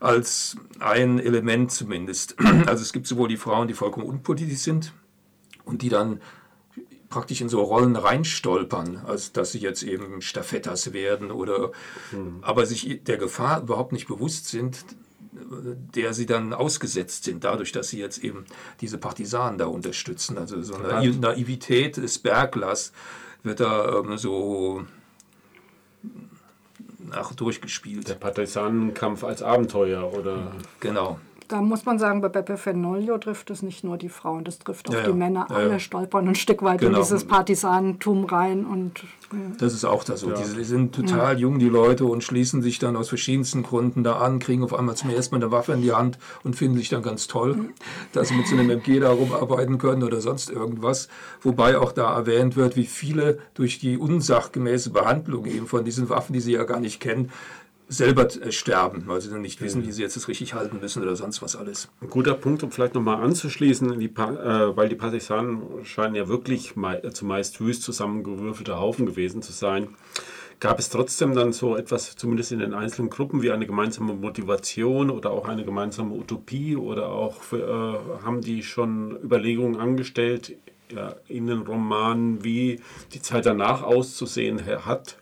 als 0.01 0.57
ein 0.81 1.21
Element 1.21 1.71
zumindest. 1.71 2.35
Also 2.67 2.83
es 2.83 2.93
gibt 2.93 3.07
sowohl 3.07 3.29
die 3.29 3.37
Frauen, 3.37 3.69
die 3.69 3.75
vollkommen 3.75 4.07
unpolitisch 4.07 4.59
sind 4.59 4.93
und 5.65 5.83
die 5.83 5.89
dann 5.89 6.21
praktisch 7.11 7.41
in 7.41 7.49
so 7.49 7.61
Rollen 7.63 7.97
reinstolpern, 7.97 9.03
als 9.05 9.33
dass 9.33 9.53
sie 9.53 9.59
jetzt 9.59 9.83
eben 9.83 10.23
Staffettas 10.23 10.93
werden 10.93 11.31
oder 11.31 11.73
mhm. 12.13 12.39
aber 12.41 12.65
sich 12.65 13.03
der 13.05 13.19
Gefahr 13.19 13.63
überhaupt 13.63 13.93
nicht 13.93 14.07
bewusst 14.07 14.49
sind, 14.49 14.85
der 15.33 16.15
sie 16.15 16.27
dann 16.27 16.53
ausgesetzt 16.53 17.25
sind, 17.25 17.45
dadurch, 17.45 17.73
dass 17.73 17.89
sie 17.89 17.99
jetzt 17.99 18.19
eben 18.25 18.47
diese 18.81 18.99
Partisanen 18.99 19.59
da 19.59 19.67
unterstützen. 19.67 20.39
Also 20.39 20.63
so 20.63 20.75
eine 20.75 21.11
Naivität 21.11 21.97
des 21.97 22.19
Berglers 22.19 22.93
wird 23.43 23.61
da 23.61 23.99
ähm, 23.99 24.17
so 24.17 24.85
nach 26.99 27.35
durchgespielt. 27.35 28.09
Der 28.09 28.15
Partisanenkampf 28.15 29.25
als 29.25 29.43
Abenteuer 29.43 30.13
oder? 30.13 30.53
Genau 30.79 31.19
da 31.51 31.61
muss 31.61 31.85
man 31.85 31.99
sagen, 31.99 32.21
bei 32.21 32.29
Beppe 32.29 32.57
Fenoglio 32.57 33.19
trifft 33.19 33.51
es 33.51 33.63
nicht 33.63 33.83
nur 33.83 33.97
die 33.97 34.09
Frauen, 34.09 34.45
das 34.45 34.61
trifft 34.61 34.89
auch 34.89 34.95
ja, 34.95 35.03
die 35.03 35.13
Männer. 35.13 35.47
Ja, 35.51 35.57
Alle 35.57 35.81
stolpern 35.81 36.29
ein 36.29 36.37
Stück 36.37 36.63
weit 36.63 36.81
genau. 36.81 36.97
in 36.97 37.03
dieses 37.03 37.25
Partisanentum 37.25 38.25
rein. 38.25 38.65
Und, 38.65 39.03
Das 39.59 39.75
ist 39.75 39.85
auch 39.85 40.05
das 40.05 40.21
so. 40.21 40.31
Die, 40.31 40.57
die 40.57 40.65
sind 40.65 40.95
total 40.95 41.39
jung, 41.41 41.59
die 41.59 41.69
Leute, 41.69 42.05
und 42.05 42.23
schließen 42.23 42.63
sich 42.63 42.79
dann 42.79 42.97
aus 42.97 43.09
verschiedensten 43.09 43.65
Gründen 43.65 44.05
da 44.05 44.19
an, 44.19 44.39
kriegen 44.39 44.63
auf 44.63 44.73
einmal 44.73 44.95
zum 44.95 45.11
ersten 45.11 45.35
Mal 45.35 45.43
eine 45.43 45.51
Waffe 45.51 45.73
in 45.73 45.83
die 45.83 45.93
Hand 45.93 46.19
und 46.45 46.55
finden 46.55 46.77
sich 46.77 46.89
dann 46.89 47.03
ganz 47.03 47.27
toll, 47.27 47.71
dass 48.13 48.29
sie 48.29 48.35
mit 48.35 48.47
so 48.47 48.57
einem 48.57 48.71
MG 48.71 49.01
da 49.01 49.11
rumarbeiten 49.11 49.79
können 49.79 50.05
oder 50.05 50.21
sonst 50.21 50.51
irgendwas. 50.51 51.09
Wobei 51.43 51.79
auch 51.79 51.91
da 51.91 52.15
erwähnt 52.15 52.55
wird, 52.55 52.77
wie 52.77 52.87
viele 52.87 53.39
durch 53.55 53.81
die 53.81 53.99
unsachgemäße 53.99 54.91
Behandlung 54.91 55.47
eben 55.47 55.67
von 55.67 55.85
diesen 55.85 56.09
Waffen, 56.09 56.33
die 56.33 56.41
sie 56.41 56.53
ja 56.53 56.63
gar 56.63 56.79
nicht 56.79 57.01
kennen, 57.01 57.31
selber 57.91 58.25
äh, 58.25 58.53
sterben, 58.53 59.03
weil 59.07 59.21
sie 59.21 59.31
dann 59.31 59.43
nicht 59.43 59.61
wissen, 59.61 59.85
wie 59.85 59.93
sie 59.93 60.03
jetzt 60.03 60.17
das 60.17 60.29
richtig 60.29 60.55
halten 60.55 60.79
müssen 60.81 61.03
oder 61.03 61.17
sonst 61.17 61.43
was 61.43 61.57
alles. 61.57 61.89
Ein 62.01 62.09
guter 62.09 62.35
Punkt, 62.35 62.63
um 62.63 62.71
vielleicht 62.71 62.95
nochmal 62.95 63.23
anzuschließen, 63.23 63.99
die 63.99 64.07
äh, 64.07 64.77
weil 64.77 64.89
die 64.89 64.95
Partisanen 64.95 65.85
scheinen 65.85 66.15
ja 66.15 66.29
wirklich 66.29 66.77
me 66.77 67.03
zumeist 67.13 67.61
wüst 67.61 67.83
zusammengewürfelte 67.83 68.79
Haufen 68.79 69.07
gewesen 69.07 69.43
zu 69.43 69.53
sein. 69.53 69.89
Gab 70.61 70.79
es 70.79 70.91
trotzdem 70.91 71.35
dann 71.35 71.53
so 71.53 71.75
etwas, 71.75 72.17
zumindest 72.17 72.53
in 72.53 72.59
den 72.59 72.75
einzelnen 72.75 73.11
Gruppen, 73.11 73.43
wie 73.43 73.51
eine 73.51 73.67
gemeinsame 73.67 74.13
Motivation 74.13 75.11
oder 75.11 75.31
auch 75.31 75.49
eine 75.49 75.65
gemeinsame 75.65 76.15
Utopie 76.15 76.77
oder 76.77 77.09
auch 77.09 77.43
für, 77.43 77.59
äh, 78.21 78.25
haben 78.25 78.41
die 78.41 78.63
schon 78.63 79.19
Überlegungen 79.23 79.81
angestellt 79.81 80.55
ja, 80.95 81.17
in 81.29 81.47
den 81.47 81.63
Romanen, 81.63 82.45
wie 82.45 82.81
die 83.15 83.23
Zeit 83.23 83.47
danach 83.47 83.83
auszusehen 83.83 84.61
hat? 84.85 85.20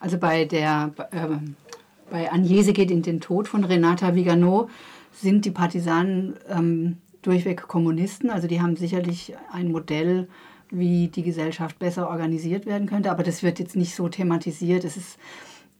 Also 0.00 0.18
bei 0.18 0.44
der 0.44 0.92
äh, 1.12 1.26
bei 2.10 2.32
Agnese 2.32 2.72
geht 2.72 2.90
in 2.90 3.02
den 3.02 3.20
Tod 3.20 3.46
von 3.46 3.64
Renata 3.64 4.14
Vigano 4.14 4.68
sind 5.12 5.44
die 5.44 5.50
Partisanen 5.50 6.34
ähm, 6.48 6.98
durchweg 7.22 7.68
Kommunisten. 7.68 8.30
Also 8.30 8.48
die 8.48 8.60
haben 8.60 8.76
sicherlich 8.76 9.34
ein 9.52 9.70
Modell, 9.70 10.28
wie 10.70 11.08
die 11.08 11.22
Gesellschaft 11.22 11.78
besser 11.78 12.08
organisiert 12.08 12.66
werden 12.66 12.88
könnte. 12.88 13.10
Aber 13.10 13.22
das 13.22 13.42
wird 13.42 13.58
jetzt 13.58 13.76
nicht 13.76 13.94
so 13.94 14.08
thematisiert. 14.08 14.84
Es 14.84 14.96
ist, 14.96 15.18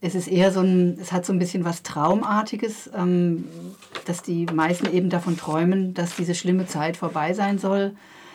es 0.01 0.15
ist 0.15 0.29
eher 0.29 0.53
so 0.53 0.61
ein, 0.61 0.99
es 1.01 1.13
hat 1.13 1.27
so 1.27 1.33
ein 1.33 1.39
bisschen 1.39 1.65
was 1.65 1.83
Traumartiges, 1.83 2.91
ähm, 2.97 3.45
dass 4.05 4.23
die 4.23 4.47
meisten 4.47 4.93
eben 4.93 5.11
davon 5.11 5.37
träumen, 5.37 5.95
dass 5.95 6.17
diese 6.17 6.35
schlimme 6.35 6.67
Zeit 6.67 6.97
vorbei 6.97 7.33
sein 7.33 7.59
soll. 7.59 7.93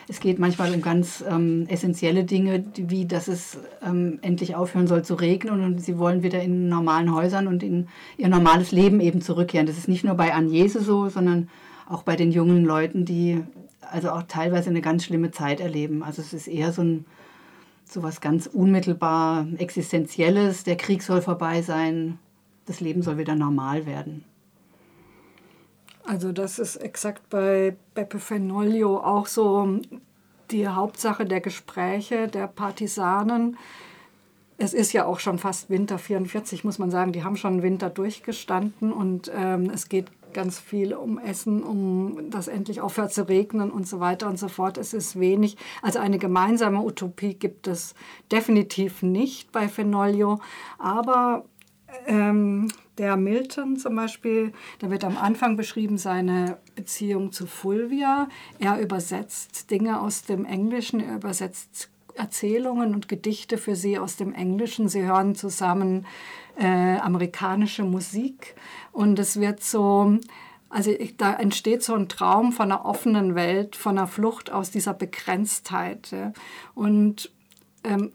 Es 0.08 0.20
geht 0.20 0.38
manchmal 0.38 0.72
um 0.72 0.82
ganz 0.82 1.24
ähm, 1.28 1.66
essentielle 1.68 2.24
Dinge, 2.24 2.64
wie 2.76 3.06
dass 3.06 3.26
es 3.26 3.58
ähm, 3.84 4.20
endlich 4.22 4.54
aufhören 4.54 4.86
soll 4.86 5.02
zu 5.02 5.14
regnen 5.14 5.64
und 5.64 5.80
sie 5.80 5.98
wollen 5.98 6.22
wieder 6.22 6.40
in 6.40 6.68
normalen 6.68 7.12
Häusern 7.12 7.48
und 7.48 7.62
in 7.64 7.88
ihr 8.16 8.28
normales 8.28 8.70
Leben 8.70 9.00
eben 9.00 9.20
zurückkehren. 9.20 9.66
Das 9.66 9.78
ist 9.78 9.88
nicht 9.88 10.04
nur 10.04 10.14
bei 10.14 10.32
Agnese 10.32 10.80
so, 10.80 11.08
sondern 11.08 11.48
auch 11.88 12.04
bei 12.04 12.14
den 12.14 12.30
jungen 12.30 12.64
Leuten, 12.64 13.04
die 13.04 13.42
also 13.80 14.10
auch 14.10 14.22
teilweise 14.24 14.70
eine 14.70 14.80
ganz 14.80 15.04
schlimme 15.04 15.32
Zeit 15.32 15.60
erleben. 15.60 16.02
Also 16.04 16.22
es 16.22 16.32
ist 16.32 16.46
eher 16.46 16.72
so 16.72 16.82
ein 16.82 17.04
so 17.88 18.02
was 18.02 18.20
ganz 18.20 18.46
unmittelbar 18.46 19.46
Existenzielles. 19.58 20.64
Der 20.64 20.76
Krieg 20.76 21.02
soll 21.02 21.22
vorbei 21.22 21.62
sein, 21.62 22.18
das 22.66 22.80
Leben 22.80 23.02
soll 23.02 23.18
wieder 23.18 23.36
normal 23.36 23.86
werden. 23.86 24.24
Also 26.06 26.30
das 26.32 26.58
ist 26.58 26.76
exakt 26.76 27.28
bei 27.30 27.76
Beppe 27.94 28.20
Fenoglio 28.20 28.98
auch 28.98 29.26
so 29.26 29.80
die 30.52 30.68
Hauptsache 30.68 31.26
der 31.26 31.40
Gespräche 31.40 32.28
der 32.28 32.46
Partisanen. 32.46 33.56
Es 34.56 34.72
ist 34.72 34.92
ja 34.92 35.04
auch 35.04 35.18
schon 35.18 35.38
fast 35.38 35.68
Winter 35.68 35.98
44, 35.98 36.62
muss 36.62 36.78
man 36.78 36.90
sagen. 36.90 37.12
Die 37.12 37.24
haben 37.24 37.36
schon 37.36 37.62
Winter 37.62 37.90
durchgestanden 37.90 38.92
und 38.92 39.30
ähm, 39.34 39.68
es 39.70 39.88
geht 39.88 40.06
ganz 40.32 40.60
viel 40.60 40.94
um 40.94 41.18
Essen, 41.18 41.62
um 41.62 42.30
das 42.30 42.46
endlich 42.46 42.80
aufhört 42.80 43.12
zu 43.12 43.28
regnen 43.28 43.70
und 43.70 43.88
so 43.88 44.00
weiter 44.00 44.28
und 44.28 44.38
so 44.38 44.48
fort. 44.48 44.78
Es 44.78 44.94
ist 44.94 45.18
wenig. 45.18 45.56
Also 45.82 45.98
eine 45.98 46.18
gemeinsame 46.18 46.80
Utopie 46.80 47.34
gibt 47.34 47.66
es 47.66 47.94
definitiv 48.30 49.02
nicht 49.02 49.50
bei 49.50 49.66
Fenoglio. 49.66 50.38
Aber 50.78 51.44
ähm, 52.06 52.68
der 52.98 53.16
Milton 53.16 53.76
zum 53.76 53.96
Beispiel, 53.96 54.52
da 54.78 54.90
wird 54.90 55.04
am 55.04 55.16
Anfang 55.16 55.56
beschrieben 55.56 55.98
seine 55.98 56.58
Beziehung 56.74 57.32
zu 57.32 57.46
Fulvia. 57.46 58.28
Er 58.58 58.80
übersetzt 58.80 59.70
Dinge 59.70 60.00
aus 60.00 60.22
dem 60.22 60.44
Englischen, 60.44 61.00
er 61.00 61.16
übersetzt 61.16 61.90
Erzählungen 62.14 62.94
und 62.94 63.08
Gedichte 63.08 63.58
für 63.58 63.76
sie 63.76 63.98
aus 63.98 64.16
dem 64.16 64.32
Englischen. 64.32 64.88
Sie 64.88 65.02
hören 65.02 65.34
zusammen 65.34 66.06
äh, 66.56 66.96
amerikanische 66.98 67.84
Musik 67.84 68.54
und 68.92 69.18
es 69.18 69.38
wird 69.38 69.62
so, 69.62 70.18
also 70.70 70.90
ich, 70.90 71.16
da 71.16 71.34
entsteht 71.34 71.82
so 71.82 71.94
ein 71.94 72.08
Traum 72.08 72.52
von 72.52 72.72
einer 72.72 72.86
offenen 72.86 73.34
Welt, 73.34 73.76
von 73.76 73.98
einer 73.98 74.06
Flucht 74.06 74.50
aus 74.50 74.70
dieser 74.70 74.94
Begrenztheit. 74.94 76.10
Ja. 76.10 76.32
Und 76.74 77.30
ähm, 77.84 78.12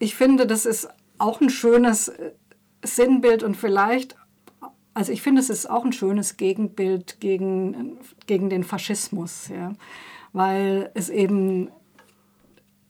ich 0.00 0.16
finde, 0.16 0.46
das 0.46 0.66
ist 0.66 0.88
auch 1.18 1.40
ein 1.40 1.50
schönes 1.50 2.08
äh, 2.08 2.32
Sinnbild 2.82 3.42
und 3.42 3.56
vielleicht, 3.56 4.16
also 4.94 5.12
ich 5.12 5.22
finde, 5.22 5.40
es 5.40 5.50
ist 5.50 5.68
auch 5.68 5.84
ein 5.84 5.92
schönes 5.92 6.36
Gegenbild 6.36 7.20
gegen, 7.20 7.98
gegen 8.26 8.50
den 8.50 8.64
Faschismus, 8.64 9.48
ja. 9.48 9.72
weil 10.32 10.90
es 10.94 11.08
eben 11.08 11.70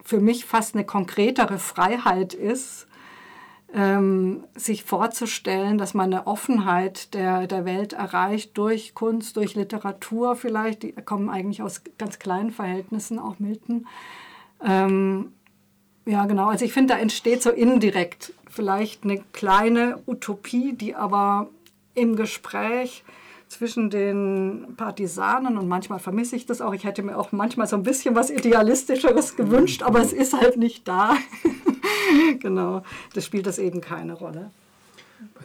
für 0.04 0.20
mich 0.20 0.44
fast 0.44 0.74
eine 0.74 0.84
konkretere 0.84 1.58
Freiheit 1.58 2.34
ist, 2.34 2.86
ähm, 3.72 4.44
sich 4.56 4.82
vorzustellen, 4.82 5.78
dass 5.78 5.94
man 5.94 6.12
eine 6.12 6.26
Offenheit 6.26 7.14
der, 7.14 7.46
der 7.46 7.64
Welt 7.64 7.92
erreicht 7.92 8.58
durch 8.58 8.94
Kunst, 8.94 9.36
durch 9.36 9.54
Literatur 9.54 10.34
vielleicht. 10.34 10.82
Die 10.82 10.92
kommen 10.92 11.28
eigentlich 11.28 11.62
aus 11.62 11.82
ganz 11.98 12.18
kleinen 12.18 12.50
Verhältnissen, 12.50 13.18
auch 13.18 13.38
Milton. 13.38 13.86
Ähm, 14.64 15.32
ja, 16.06 16.26
genau. 16.26 16.48
Also 16.48 16.64
ich 16.64 16.72
finde, 16.72 16.94
da 16.94 17.00
entsteht 17.00 17.42
so 17.42 17.50
indirekt 17.50 18.32
vielleicht 18.48 19.04
eine 19.04 19.22
kleine 19.32 20.02
Utopie, 20.06 20.72
die 20.72 20.94
aber 20.94 21.48
im 21.94 22.16
Gespräch 22.16 23.04
zwischen 23.48 23.90
den 23.90 24.74
Partisanen 24.76 25.58
und 25.58 25.68
manchmal 25.68 25.98
vermisse 25.98 26.36
ich 26.36 26.46
das 26.46 26.60
auch. 26.60 26.72
Ich 26.72 26.84
hätte 26.84 27.02
mir 27.02 27.18
auch 27.18 27.32
manchmal 27.32 27.66
so 27.66 27.76
ein 27.76 27.82
bisschen 27.82 28.14
was 28.14 28.30
Idealistischeres 28.30 29.36
gewünscht, 29.36 29.82
aber 29.82 30.00
es 30.00 30.12
ist 30.12 30.34
halt 30.34 30.56
nicht 30.56 30.86
da. 30.86 31.16
genau, 32.40 32.82
das 33.12 33.24
spielt 33.24 33.46
das 33.46 33.58
eben 33.58 33.80
keine 33.80 34.12
Rolle. 34.14 34.50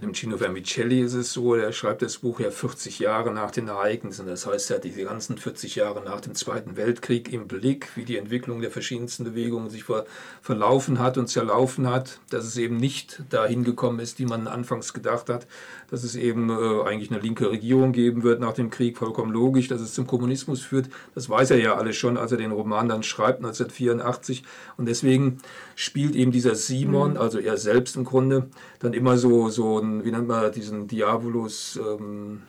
Dem 0.05 0.13
Gino 0.13 0.37
Vermicelli 0.37 1.01
ist 1.01 1.15
es 1.15 1.33
so, 1.33 1.55
er 1.55 1.71
schreibt 1.71 2.03
das 2.03 2.19
Buch 2.19 2.39
ja 2.39 2.51
40 2.51 2.99
Jahre 2.99 3.33
nach 3.33 3.49
den 3.49 3.69
Ereignissen. 3.69 4.27
Das 4.27 4.45
heißt, 4.45 4.69
er 4.69 4.75
hat 4.75 4.83
diese 4.83 5.03
ganzen 5.03 5.39
40 5.39 5.73
Jahre 5.73 6.03
nach 6.03 6.21
dem 6.21 6.35
Zweiten 6.35 6.77
Weltkrieg 6.77 7.33
im 7.33 7.47
Blick, 7.47 7.87
wie 7.95 8.05
die 8.05 8.17
Entwicklung 8.17 8.61
der 8.61 8.69
verschiedensten 8.69 9.23
Bewegungen 9.23 9.71
sich 9.71 9.83
ver 9.83 10.05
verlaufen 10.43 10.99
hat 10.99 11.17
und 11.17 11.25
zerlaufen 11.25 11.89
hat, 11.89 12.19
dass 12.29 12.45
es 12.45 12.55
eben 12.57 12.77
nicht 12.77 13.23
dahin 13.31 13.63
gekommen 13.63 13.97
ist, 13.97 14.19
wie 14.19 14.27
man 14.27 14.45
anfangs 14.45 14.93
gedacht 14.93 15.27
hat, 15.27 15.47
dass 15.89 16.03
es 16.03 16.15
eben 16.15 16.51
äh, 16.51 16.87
eigentlich 16.87 17.09
eine 17.09 17.19
linke 17.19 17.49
Regierung 17.49 17.91
geben 17.91 18.21
wird 18.21 18.39
nach 18.39 18.53
dem 18.53 18.69
Krieg, 18.69 18.99
vollkommen 18.99 19.31
logisch, 19.31 19.69
dass 19.69 19.81
es 19.81 19.95
zum 19.95 20.05
Kommunismus 20.05 20.61
führt. 20.61 20.89
Das 21.15 21.29
weiß 21.29 21.49
er 21.49 21.57
ja 21.57 21.77
alles 21.77 21.95
schon, 21.95 22.17
als 22.17 22.31
er 22.31 22.37
den 22.37 22.51
Roman 22.51 22.89
dann 22.89 23.01
schreibt, 23.01 23.39
1984. 23.39 24.43
Und 24.77 24.87
deswegen 24.87 25.39
spielt 25.73 26.15
eben 26.15 26.31
dieser 26.31 26.53
Simon, 26.53 27.11
mhm. 27.11 27.17
also 27.17 27.39
er 27.39 27.57
selbst 27.57 27.95
im 27.95 28.03
Grunde, 28.03 28.51
dann 28.79 28.93
immer 28.93 29.17
so, 29.17 29.49
so 29.49 29.79
ein, 29.79 29.94
wie 30.03 30.11
nennt 30.11 30.27
man 30.27 30.51
diesen 30.51 30.87
Diabolus, 30.87 31.79
ähm, 31.81 32.41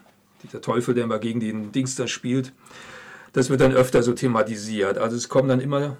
dieser 0.42 0.60
Teufel, 0.60 0.94
der 0.94 1.04
immer 1.04 1.18
gegen 1.18 1.40
den 1.40 1.70
Dings 1.70 1.94
da 1.94 2.06
spielt. 2.06 2.52
Das 3.32 3.50
wird 3.50 3.60
dann 3.60 3.72
öfter 3.72 4.02
so 4.02 4.12
thematisiert. 4.12 4.98
Also 4.98 5.16
es 5.16 5.28
kommen 5.28 5.48
dann 5.48 5.60
immer 5.60 5.98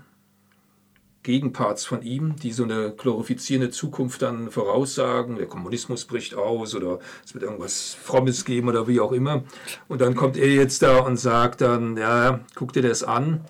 Gegenparts 1.22 1.84
von 1.84 2.02
ihm, 2.02 2.36
die 2.36 2.52
so 2.52 2.62
eine 2.62 2.92
glorifizierende 2.92 3.70
Zukunft 3.70 4.22
dann 4.22 4.50
voraussagen. 4.50 5.36
Der 5.36 5.46
Kommunismus 5.46 6.04
bricht 6.04 6.36
aus 6.36 6.74
oder 6.74 7.00
es 7.24 7.34
wird 7.34 7.42
irgendwas 7.42 7.96
Frommes 8.00 8.44
geben 8.44 8.68
oder 8.68 8.86
wie 8.86 9.00
auch 9.00 9.12
immer. 9.12 9.42
Und 9.88 10.00
dann 10.00 10.14
kommt 10.14 10.36
er 10.36 10.48
jetzt 10.48 10.82
da 10.82 11.00
und 11.00 11.16
sagt 11.16 11.62
dann, 11.62 11.96
ja, 11.96 12.40
guck 12.54 12.72
dir 12.72 12.82
das 12.82 13.02
an. 13.02 13.44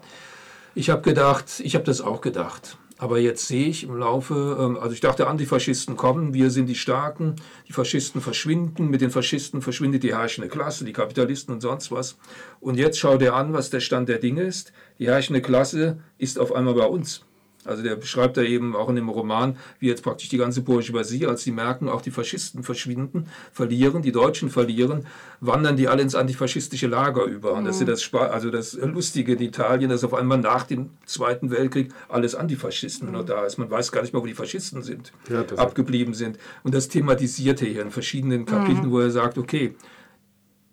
Ich 0.75 0.89
habe 0.89 1.03
gedacht, 1.03 1.61
ich 1.61 1.75
habe 1.75 1.85
das 1.85 2.01
auch 2.01 2.23
gedacht. 2.23 2.79
Aber 2.99 3.19
jetzt 3.19 3.47
sehe 3.47 3.69
ich 3.69 3.85
im 3.85 3.97
Laufe, 3.97 4.57
ähm, 4.59 4.79
also 4.79 4.95
ich 4.95 5.01
dachte, 5.01 5.27
Antifaschisten 5.27 5.97
kommen, 5.97 6.33
wir 6.33 6.51
sind 6.51 6.67
die 6.67 6.75
Starken, 6.75 7.37
die 7.69 7.75
Faschisten 7.75 8.23
verschwinden, 8.23 8.89
mit 8.89 9.03
den 9.03 9.11
Faschisten 9.11 9.61
verschwindet 9.61 10.03
die 10.03 10.15
herrschende 10.15 10.49
Klasse, 10.49 10.87
die 10.87 10.95
Kapitalisten 10.95 11.53
und 11.53 11.61
sonst 11.61 11.93
was. 11.93 12.17
Und 12.59 12.79
jetzt 12.79 12.99
schau 12.99 13.19
dir 13.19 13.35
an, 13.35 13.53
was 13.53 13.69
der 13.69 13.81
Stand 13.81 14.09
der 14.09 14.19
Dinge 14.19 14.43
ist. 14.43 14.73
Die 14.99 15.09
herrschende 15.09 15.43
Klasse 15.43 15.99
ist 16.17 16.39
auf 16.39 16.53
einmal 16.53 16.75
bei 16.75 16.87
uns. 16.87 17.26
Also 17.67 17.83
der 17.83 17.97
beschreibt 17.97 18.37
da 18.37 18.43
eben 18.43 18.75
auch 18.77 18.89
in 18.89 18.97
dem 18.97 19.09
Roman, 19.09 19.57
wie 19.79 19.89
jetzt 19.89 20.03
praktisch 20.03 20.29
die 20.29 20.39
ganze 20.39 20.63
Bourgeoisie, 20.63 21.27
als 21.27 21.43
sie 21.43 21.53
merken, 21.53 21.89
auch 21.89 22.03
die 22.03 22.11
Faschisten 22.11 22.63
verschwinden, 22.63 23.27
verlieren, 23.53 24.03
die 24.03 24.13
Deutschen 24.13 24.51
verlieren, 24.51 25.07
wandern 25.41 25.77
die 25.77 25.89
alle 25.89 26.03
ins 26.03 26.15
antifaschistische 26.15 26.87
Lager 26.87 27.25
über. 27.25 27.53
Und 27.53 27.65
das 27.65 27.81
ist 27.81 27.89
das, 27.89 28.15
also 28.15 28.51
das 28.51 28.75
Lustige 28.75 29.35
in 29.35 29.41
Italien, 29.41 29.91
dass 29.91 30.05
auf 30.05 30.15
einmal 30.15 30.39
nach 30.39 30.65
dem 30.65 30.91
Zweiten 31.05 31.51
Weltkrieg 31.51 31.93
alles 32.09 32.35
Antifaschisten 32.35 33.13
noch 33.13 33.25
da 33.25 33.45
ist. 33.45 33.59
Man 33.59 33.71
weiß 33.71 33.93
gar 33.93 34.03
nicht 34.03 34.13
mehr, 34.13 34.23
wo 34.23 34.27
die 34.27 34.35
Faschisten 34.35 34.83
sind, 34.83 35.13
ja, 35.29 35.45
abgeblieben 35.57 36.15
sind. 36.15 36.39
Und 36.63 36.75
das 36.75 36.89
thematisiert 36.89 37.63
er 37.63 37.69
hier 37.69 37.83
in 37.83 37.91
verschiedenen 37.91 38.47
Kapiteln, 38.47 38.89
mhm. 38.89 38.93
wo 38.93 39.01
er 39.01 39.11
sagt, 39.11 39.39
okay, 39.39 39.75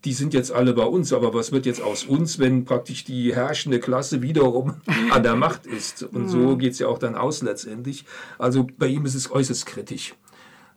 die 0.05 0.13
sind 0.13 0.33
jetzt 0.33 0.51
alle 0.51 0.73
bei 0.73 0.83
uns, 0.83 1.13
aber 1.13 1.33
was 1.33 1.51
wird 1.51 1.65
jetzt 1.65 1.81
aus 1.81 2.03
uns, 2.03 2.39
wenn 2.39 2.65
praktisch 2.65 3.03
die 3.03 3.33
herrschende 3.33 3.79
Klasse 3.79 4.21
wiederum 4.21 4.75
an 5.11 5.23
der 5.23 5.35
Macht 5.35 5.65
ist? 5.65 6.03
Und 6.03 6.29
so 6.29 6.37
mhm. 6.37 6.59
geht 6.59 6.73
es 6.73 6.79
ja 6.79 6.87
auch 6.87 6.99
dann 6.99 7.15
aus 7.15 7.41
letztendlich. 7.41 8.05
Also 8.37 8.67
bei 8.77 8.87
ihm 8.87 9.05
ist 9.05 9.15
es 9.15 9.31
äußerst 9.31 9.65
kritisch. 9.65 10.15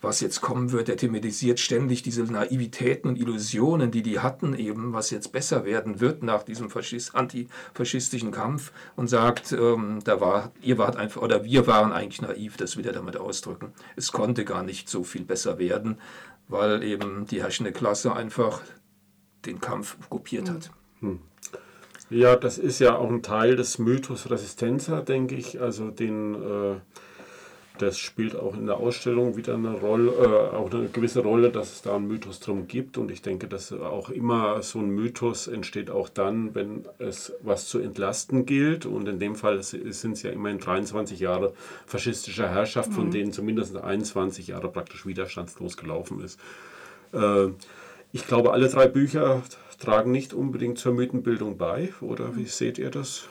Was 0.02 0.20
jetzt 0.20 0.42
kommen 0.42 0.72
wird, 0.72 0.88
er 0.88 0.96
thematisiert 0.96 1.58
ständig 1.58 2.02
diese 2.02 2.22
Naivitäten 2.22 3.08
und 3.08 3.18
Illusionen, 3.18 3.90
die 3.90 4.02
die 4.02 4.20
hatten, 4.20 4.54
eben, 4.54 4.92
was 4.92 5.10
jetzt 5.10 5.32
besser 5.32 5.64
werden 5.64 6.00
wird 6.00 6.22
nach 6.22 6.42
diesem 6.42 6.68
Faschist, 6.68 7.14
antifaschistischen 7.14 8.30
Kampf 8.30 8.72
und 8.94 9.08
sagt, 9.08 9.52
ähm, 9.52 10.00
da 10.04 10.20
war, 10.20 10.52
ihr 10.60 10.76
wart 10.76 10.96
einfach, 10.96 11.22
oder 11.22 11.44
wir 11.44 11.66
waren 11.66 11.92
eigentlich 11.92 12.20
naiv, 12.20 12.56
das 12.58 12.76
will 12.76 12.86
er 12.86 12.92
damit 12.92 13.16
ausdrücken. 13.16 13.72
Es 13.96 14.12
konnte 14.12 14.44
gar 14.44 14.62
nicht 14.62 14.90
so 14.90 15.02
viel 15.02 15.24
besser 15.24 15.58
werden, 15.58 15.98
weil 16.46 16.82
eben 16.82 17.26
die 17.26 17.42
herrschende 17.42 17.72
Klasse 17.72 18.14
einfach 18.14 18.60
den 19.46 19.60
Kampf 19.60 19.96
kopiert 20.08 20.50
hat. 20.50 20.70
Hm. 21.00 21.20
Ja, 22.08 22.36
das 22.36 22.58
ist 22.58 22.78
ja 22.78 22.96
auch 22.96 23.10
ein 23.10 23.22
Teil 23.22 23.56
des 23.56 23.78
Mythos 23.78 24.30
Resistenza, 24.30 25.00
denke 25.00 25.34
ich. 25.34 25.60
Also 25.60 25.90
den, 25.90 26.34
äh, 26.34 26.76
das 27.78 27.98
spielt 27.98 28.36
auch 28.36 28.54
in 28.54 28.66
der 28.66 28.76
Ausstellung 28.76 29.36
wieder 29.36 29.54
eine 29.54 29.72
Rolle, 29.72 30.12
äh, 30.12 30.56
auch 30.56 30.72
eine 30.72 30.88
gewisse 30.88 31.20
Rolle, 31.20 31.50
dass 31.50 31.72
es 31.72 31.82
da 31.82 31.96
einen 31.96 32.06
Mythos 32.06 32.38
drum 32.38 32.68
gibt. 32.68 32.96
Und 32.96 33.10
ich 33.10 33.22
denke, 33.22 33.48
dass 33.48 33.72
auch 33.72 34.10
immer 34.10 34.62
so 34.62 34.78
ein 34.78 34.90
Mythos 34.90 35.48
entsteht 35.48 35.90
auch 35.90 36.08
dann, 36.08 36.54
wenn 36.54 36.86
es 36.98 37.32
was 37.42 37.66
zu 37.66 37.80
entlasten 37.80 38.46
gilt. 38.46 38.86
Und 38.86 39.08
in 39.08 39.18
dem 39.18 39.34
Fall 39.34 39.60
sind 39.64 40.12
es 40.12 40.22
ja 40.22 40.30
immerhin 40.30 40.60
23 40.60 41.18
Jahre 41.18 41.54
faschistischer 41.86 42.48
Herrschaft, 42.48 42.92
von 42.92 43.06
mhm. 43.06 43.10
denen 43.10 43.32
zumindest 43.32 43.76
21 43.76 44.46
Jahre 44.46 44.68
praktisch 44.68 45.06
widerstandslos 45.06 45.76
gelaufen 45.76 46.20
ist. 46.22 46.38
Äh, 47.12 47.48
ich 48.12 48.26
glaube, 48.26 48.52
alle 48.52 48.68
drei 48.68 48.86
Bücher 48.86 49.42
tragen 49.78 50.10
nicht 50.10 50.32
unbedingt 50.32 50.78
zur 50.78 50.92
Mythenbildung 50.94 51.58
bei, 51.58 51.92
oder 52.00 52.36
wie 52.36 52.46
seht 52.46 52.78
ihr 52.78 52.90
das? 52.90 53.28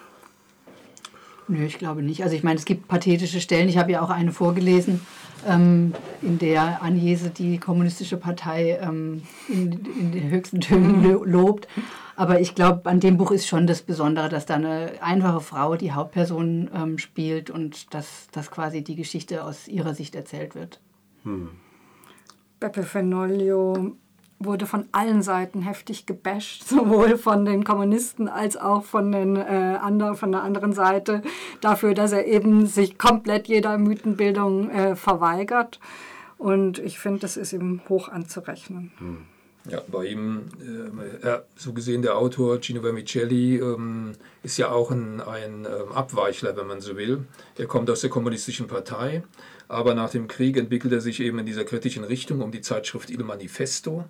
Nö, 1.48 1.64
ich 1.64 1.78
glaube 1.78 2.02
nicht. 2.02 2.24
Also 2.24 2.36
ich 2.36 2.44
meine, 2.44 2.58
es 2.58 2.66
gibt 2.66 2.88
pathetische 2.88 3.40
Stellen. 3.40 3.70
Ich 3.70 3.78
habe 3.78 3.92
ja 3.92 4.02
auch 4.02 4.10
eine 4.10 4.32
vorgelesen, 4.32 5.02
ähm, 5.48 5.94
in 6.22 6.40
der 6.40 6.84
Agnese 6.84 7.30
die 7.30 7.60
kommunistische 7.60 8.18
Partei 8.18 8.80
ähm, 8.82 9.22
in, 9.48 9.72
in, 9.72 10.12
den 10.12 10.32
höchsten 10.32 10.60
Tönen 10.62 11.04
lobt. 11.24 11.68
Aber 12.16 12.40
ich 12.40 12.56
glaube, 12.56 12.90
an 12.90 13.00
dem 13.00 13.18
Buch 13.18 13.32
ist 13.32 13.48
schon 13.48 13.68
das 13.68 13.82
Besondere, 13.82 14.30
dass 14.30 14.46
da 14.46 14.56
eine 14.56 14.94
einfache 15.02 15.42
Frau 15.42 15.76
die 15.76 15.92
Hauptperson 15.92 16.70
ähm, 16.74 16.98
spielt 16.98 17.50
und 17.50 17.94
dass, 17.94 18.28
dass 18.32 18.50
quasi 18.50 18.84
die 18.84 18.96
Geschichte 18.96 19.44
aus 19.44 19.68
ihrer 19.68 19.94
Sicht 19.94 20.16
erzählt 20.16 20.56
wird. 20.56 20.80
Hm. 21.24 21.50
Beppe 22.60 22.84
Fenoglio 22.84 23.98
wurde 24.40 24.66
von 24.66 24.86
allen 24.92 25.22
Seiten 25.22 25.62
heftig 25.62 26.06
gebasht, 26.06 26.64
sowohl 26.68 27.18
von 27.18 27.46
den 27.46 27.64
Kommunisten 27.64 28.28
als 28.28 28.58
auch 28.58 28.84
von, 28.84 29.12
den, 29.12 29.36
äh, 29.36 29.78
andre, 29.82 30.16
von 30.16 30.32
der 30.32 30.44
anderen 30.44 30.74
Seite, 30.74 31.22
dafür, 31.62 31.94
dass 31.94 32.12
er 32.12 32.26
eben 32.26 32.66
sich 32.66 32.98
komplett 32.98 33.48
jeder 33.48 33.78
Mythenbildung 33.78 34.70
äh, 34.70 34.96
verweigert. 34.96 35.80
Und 36.38 36.80
ich 36.80 37.00
finde, 37.00 37.20
das 37.20 37.38
ist 37.38 37.54
ihm 37.54 37.82
hoch 37.88 38.10
anzurechnen. 38.10 38.92
Hm. 38.98 39.18
Ja, 39.68 39.82
bei 39.88 40.06
ihm, 40.06 40.44
äh, 40.62 41.26
ja, 41.26 41.42
so 41.56 41.74
gesehen 41.74 42.04
der 42.04 42.18
Autor 42.18 42.62
Gino 42.62 42.82
Vermicelli 42.82 43.58
ähm, 43.58 44.12
ist 44.44 44.58
ja 44.58 44.70
auch 44.70 44.92
ein, 44.92 45.22
ein 45.22 45.66
ähm, 45.66 45.92
Abweichler, 45.92 46.56
wenn 46.56 46.68
man 46.68 46.82
so 46.82 46.98
will. 46.98 47.26
Er 47.58 47.66
kommt 47.66 47.90
aus 47.90 48.02
der 48.02 48.12
kommunistischen 48.12 48.68
Partei, 48.68 49.24
aber 49.68 49.96
nach 49.96 50.12
dem 50.12 50.28
Krieg 50.28 50.58
entwickelt 50.58 50.94
er 50.94 51.02
sich 51.02 51.20
eben 51.20 51.40
in 51.40 51.48
dieser 51.48 51.64
kritischen 51.64 52.04
Richtung 52.04 52.42
um 52.42 52.52
die 52.52 52.62
Zeitschrift 52.62 53.10
Il 53.10 53.24
Manifesto 53.24 54.06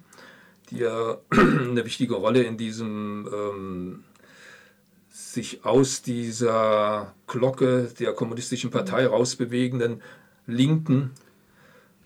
die 0.71 0.79
ja 0.79 1.17
eine 1.29 1.85
wichtige 1.85 2.15
Rolle 2.15 2.43
in 2.43 2.57
diesem 2.57 3.29
ähm, 3.33 4.03
sich 5.09 5.65
aus 5.65 6.01
dieser 6.01 7.13
Glocke 7.27 7.89
der 7.99 8.13
kommunistischen 8.13 8.71
Partei 8.71 9.05
rausbewegenden 9.05 10.01
Linken, 10.47 11.11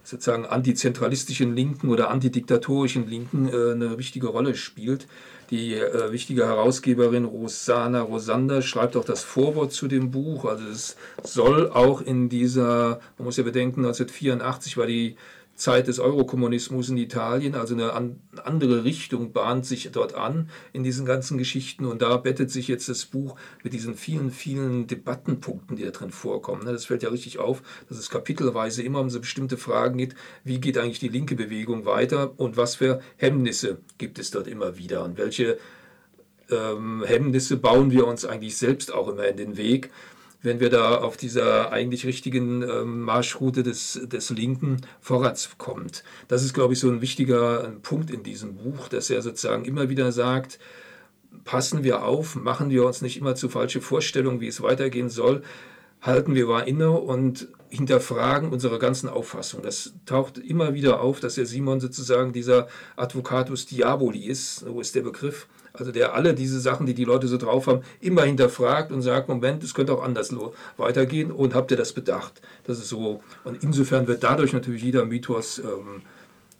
sozusagen 0.04 0.46
antizentralistischen 0.46 1.56
Linken 1.56 1.90
oder 1.90 2.10
antidiktatorischen 2.10 3.08
Linken 3.08 3.48
äh, 3.48 3.72
eine 3.72 3.98
wichtige 3.98 4.28
Rolle 4.28 4.56
spielt. 4.56 5.08
Die 5.52 5.74
äh, 5.74 6.12
wichtige 6.12 6.46
Herausgeberin 6.46 7.26
Rosana 7.26 8.02
Rosander 8.02 8.62
schreibt 8.62 8.96
auch 8.96 9.06
das 9.06 9.24
Vorwort 9.24 9.72
zu 9.72 9.88
dem 9.88 10.12
Buch. 10.12 10.46
Also 10.46 10.66
es 10.68 10.96
soll 11.24 11.70
auch 11.70 12.02
in 12.02 12.30
dieser, 12.30 13.00
man 13.18 13.26
muss 13.26 13.38
ja 13.38 13.44
bedenken, 13.44 13.82
1984 13.82 14.78
war 14.78 14.86
die 14.86 15.16
Zeit 15.60 15.88
des 15.88 16.00
Eurokommunismus 16.00 16.90
in 16.90 16.98
Italien, 16.98 17.54
also 17.54 17.76
eine 17.76 18.16
andere 18.44 18.86
Richtung 18.86 19.34
bahnt 19.34 19.66
sich 19.66 19.90
dort 19.92 20.16
an 20.16 20.50
in 20.72 20.84
diesen 20.84 21.06
ganzen 21.06 21.38
Geschichten. 21.38 21.86
Und 21.86 22.02
da 22.02 22.16
bettet 22.16 22.50
sich 22.50 22.70
jetzt 22.70 22.88
das 22.88 23.06
Buch 23.06 23.36
mit 23.62 23.74
diesen 23.74 23.96
vielen, 23.96 24.32
vielen 24.32 24.88
Debattenpunkten, 24.88 25.76
die 25.76 25.84
da 25.84 25.92
drin 25.92 26.12
vorkommen. 26.12 26.66
Das 26.66 26.86
fällt 26.86 27.04
ja 27.04 27.10
richtig 27.10 27.40
auf, 27.40 27.62
dass 27.90 27.98
es 27.98 28.10
kapitelweise 28.10 28.82
immer 28.84 29.02
um 29.02 29.10
so 29.10 29.20
bestimmte 29.20 29.58
Fragen 29.58 29.98
geht, 29.98 30.16
wie 30.46 30.62
geht 30.62 30.78
eigentlich 30.78 31.00
die 31.00 31.10
linke 31.10 31.36
Bewegung 31.36 31.86
weiter? 31.86 32.40
Und 32.40 32.56
was 32.56 32.76
für 32.76 33.02
Hemmnisse 33.18 33.80
gibt 33.98 34.18
es 34.18 34.32
dort 34.32 34.48
immer 34.48 34.78
wieder? 34.78 35.04
Und 35.04 35.18
welche 35.18 35.58
ähm, 36.50 37.04
Hemmnisse 37.06 37.58
bauen 37.58 37.92
wir 37.92 38.08
uns 38.08 38.24
eigentlich 38.24 38.56
selbst 38.56 38.94
auch 38.94 39.10
immer 39.10 39.28
in 39.28 39.36
den 39.36 39.58
Weg 39.58 39.92
wenn 40.42 40.60
wir 40.60 40.70
da 40.70 40.98
auf 40.98 41.18
dieser 41.18 41.72
eigentlich 41.72 42.06
richtigen 42.06 42.62
ähm, 42.62 43.02
Marschroute 43.02 43.64
des, 43.64 44.00
des 44.06 44.30
Linken 44.30 44.78
vorwärts 45.02 45.58
kommt. 45.58 46.04
Das 46.28 46.44
ist, 46.44 46.54
glaube 46.54 46.74
ich, 46.74 46.80
so 46.80 46.90
ein 46.90 47.02
wichtiger 47.02 47.74
Punkt 47.82 48.10
in 48.10 48.24
diesem 48.24 48.56
Buch, 48.56 48.88
dass 48.88 49.10
er 49.10 49.22
sozusagen 49.22 49.66
immer 49.66 49.90
wieder 49.90 50.12
sagt, 50.12 50.60
passen 51.44 51.84
wir 51.84 52.04
auf, 52.04 52.36
machen 52.36 52.70
wir 52.70 52.86
uns 52.86 53.02
nicht 53.02 53.18
immer 53.18 53.36
zu 53.36 53.50
falsche 53.50 53.82
Vorstellungen, 53.82 54.40
wie 54.40 54.48
es 54.48 54.62
weitergehen 54.62 55.10
soll, 55.10 55.44
halten 56.02 56.36
wir 56.36 56.48
wahr 56.48 56.68
inne 56.68 56.92
und 56.92 57.48
hinterfragen 57.70 58.52
unsere 58.52 58.80
ganzen 58.80 59.10
Auffassungen. 59.10 59.64
Das 59.64 59.94
taucht 60.06 60.38
immer 60.38 60.74
wieder 60.74 61.02
auf, 61.02 61.20
dass 61.20 61.36
der 61.36 61.46
Simon 61.46 61.80
sozusagen 61.80 62.34
dieser 62.34 62.68
Advocatus 62.96 63.68
Diaboli 63.68 64.26
ist, 64.26 64.60
so 64.60 64.82
ist 64.82 64.96
der 64.96 65.02
Begriff, 65.02 65.48
also 65.74 65.92
der 65.92 66.16
alle 66.16 66.34
diese 66.34 66.60
Sachen, 66.60 66.88
die 66.88 66.96
die 66.96 67.04
Leute 67.06 67.28
so 67.28 67.38
drauf 67.38 67.68
haben, 67.68 67.82
immer 68.02 68.24
hinterfragt 68.24 68.92
und 68.92 69.04
sagt, 69.04 69.30
Moment, 69.30 69.64
es 69.64 69.76
könnte 69.76 69.94
auch 69.94 70.04
anders 70.04 70.34
weitergehen 70.78 71.32
und 71.32 71.54
habt 71.54 71.70
ihr 71.70 71.78
das 71.78 71.94
bedacht? 71.94 72.42
Das 72.64 72.80
ist 72.80 72.90
so. 72.90 73.22
Und 73.44 73.64
insofern 73.64 74.08
wird 74.08 74.24
dadurch 74.24 74.52
natürlich 74.52 74.82
jeder 74.82 75.06
Mythos 75.06 75.60
ähm, 75.60 76.02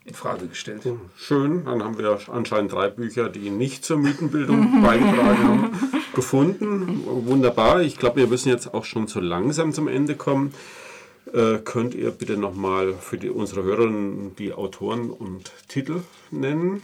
in 0.06 0.14
Frage 0.14 0.48
gestellt. 0.48 0.82
Schön, 1.18 1.66
dann 1.66 1.84
haben 1.84 1.98
wir 1.98 2.20
anscheinend 2.32 2.72
drei 2.72 2.90
Bücher, 2.90 3.30
die 3.30 3.50
nicht 3.50 3.86
zur 3.86 3.98
Mythenbildung 3.98 4.82
beigetragen 4.84 5.44
haben, 5.44 5.72
gefunden. 6.14 7.04
Wunderbar. 7.06 7.82
Ich 7.82 7.98
glaube, 7.98 8.18
wir 8.18 8.28
müssen 8.28 8.50
jetzt 8.50 8.74
auch 8.74 8.86
schon 8.86 9.08
so 9.08 9.20
langsam 9.20 9.74
zum 9.74 9.88
Ende 9.88 10.16
kommen. 10.16 10.54
Äh, 11.34 11.60
könnt 11.60 11.94
ihr 11.94 12.12
bitte 12.12 12.38
nochmal 12.38 12.94
für 12.94 13.18
die, 13.18 13.30
unsere 13.30 13.64
Hörerinnen 13.64 14.36
die 14.38 14.54
Autoren 14.54 15.12
und 15.12 15.52
Titel 15.68 16.02
nennen? 16.32 16.82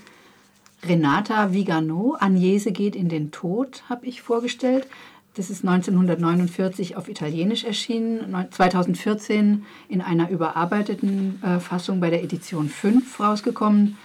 Renata 0.84 1.52
Vigano, 1.52 2.16
Agnese 2.20 2.72
geht 2.72 2.96
in 2.96 3.10
den 3.10 3.32
Tod, 3.32 3.84
habe 3.90 4.06
ich 4.06 4.22
vorgestellt. 4.22 4.88
Das 5.36 5.50
ist 5.50 5.66
1949 5.68 6.96
auf 6.96 7.10
Italienisch 7.10 7.66
erschienen, 7.66 8.48
2014 8.52 9.66
in 9.90 10.02
einer 10.02 10.30
überarbeiteten 10.30 11.42
äh, 11.44 11.60
Fassung 11.60 12.00
bei 12.00 12.10
der 12.10 12.24
Edition 12.24 12.70
5 12.70 13.20
rausgekommen. 13.20 13.98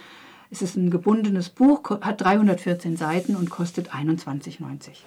Es 0.50 0.60
ist 0.60 0.76
ein 0.76 0.90
gebundenes 0.90 1.48
Buch, 1.48 1.88
hat 2.00 2.20
314 2.20 2.96
Seiten 2.96 3.36
und 3.36 3.48
kostet 3.48 3.94
21,90. 3.94 5.04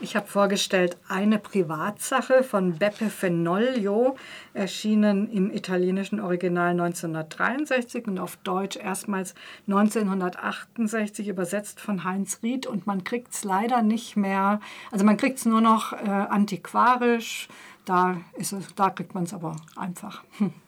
Ich 0.00 0.14
habe 0.14 0.26
vorgestellt 0.26 0.98
eine 1.08 1.38
Privatsache 1.38 2.42
von 2.42 2.76
Beppe 2.76 3.08
Fenoglio, 3.08 4.16
erschienen 4.52 5.30
im 5.30 5.50
italienischen 5.50 6.20
Original 6.20 6.72
1963 6.72 8.06
und 8.06 8.18
auf 8.18 8.36
Deutsch 8.36 8.76
erstmals 8.76 9.34
1968 9.66 11.28
übersetzt 11.28 11.80
von 11.80 12.04
Heinz 12.04 12.40
Ried. 12.42 12.66
Und 12.66 12.86
man 12.86 13.04
kriegt 13.04 13.32
es 13.32 13.42
leider 13.42 13.80
nicht 13.80 14.16
mehr, 14.16 14.60
also 14.90 15.04
man 15.04 15.16
kriegt 15.16 15.38
es 15.38 15.46
nur 15.46 15.62
noch 15.62 15.94
äh, 15.94 15.96
antiquarisch, 15.96 17.48
da, 17.86 18.18
ist 18.34 18.52
es, 18.52 18.74
da 18.74 18.90
kriegt 18.90 19.14
man 19.14 19.24
es 19.24 19.32
aber 19.32 19.56
einfach. 19.76 20.22
Hm. 20.38 20.52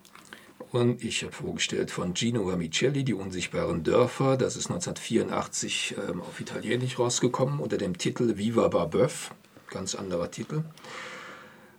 Und 0.71 1.03
ich 1.03 1.23
habe 1.23 1.33
vorgestellt 1.33 1.91
von 1.91 2.15
Gino 2.15 2.47
Vermicelli, 2.47 3.05
Die 3.05 3.15
unsichtbaren 3.15 3.85
Dörfer. 3.85 4.37
Das 4.37 4.57
ist 4.57 4.71
1984 4.71 5.97
ähm, 5.97 6.21
auf 6.21 6.41
Italienisch 6.41 6.99
rausgekommen 6.99 7.61
unter 7.61 7.79
dem 7.79 7.97
Titel 7.97 8.37
Viva 8.37 8.69
Barbeuf. 8.69 9.35
Ganz 9.71 9.95
anderer 9.95 10.31
Titel. 10.31 10.65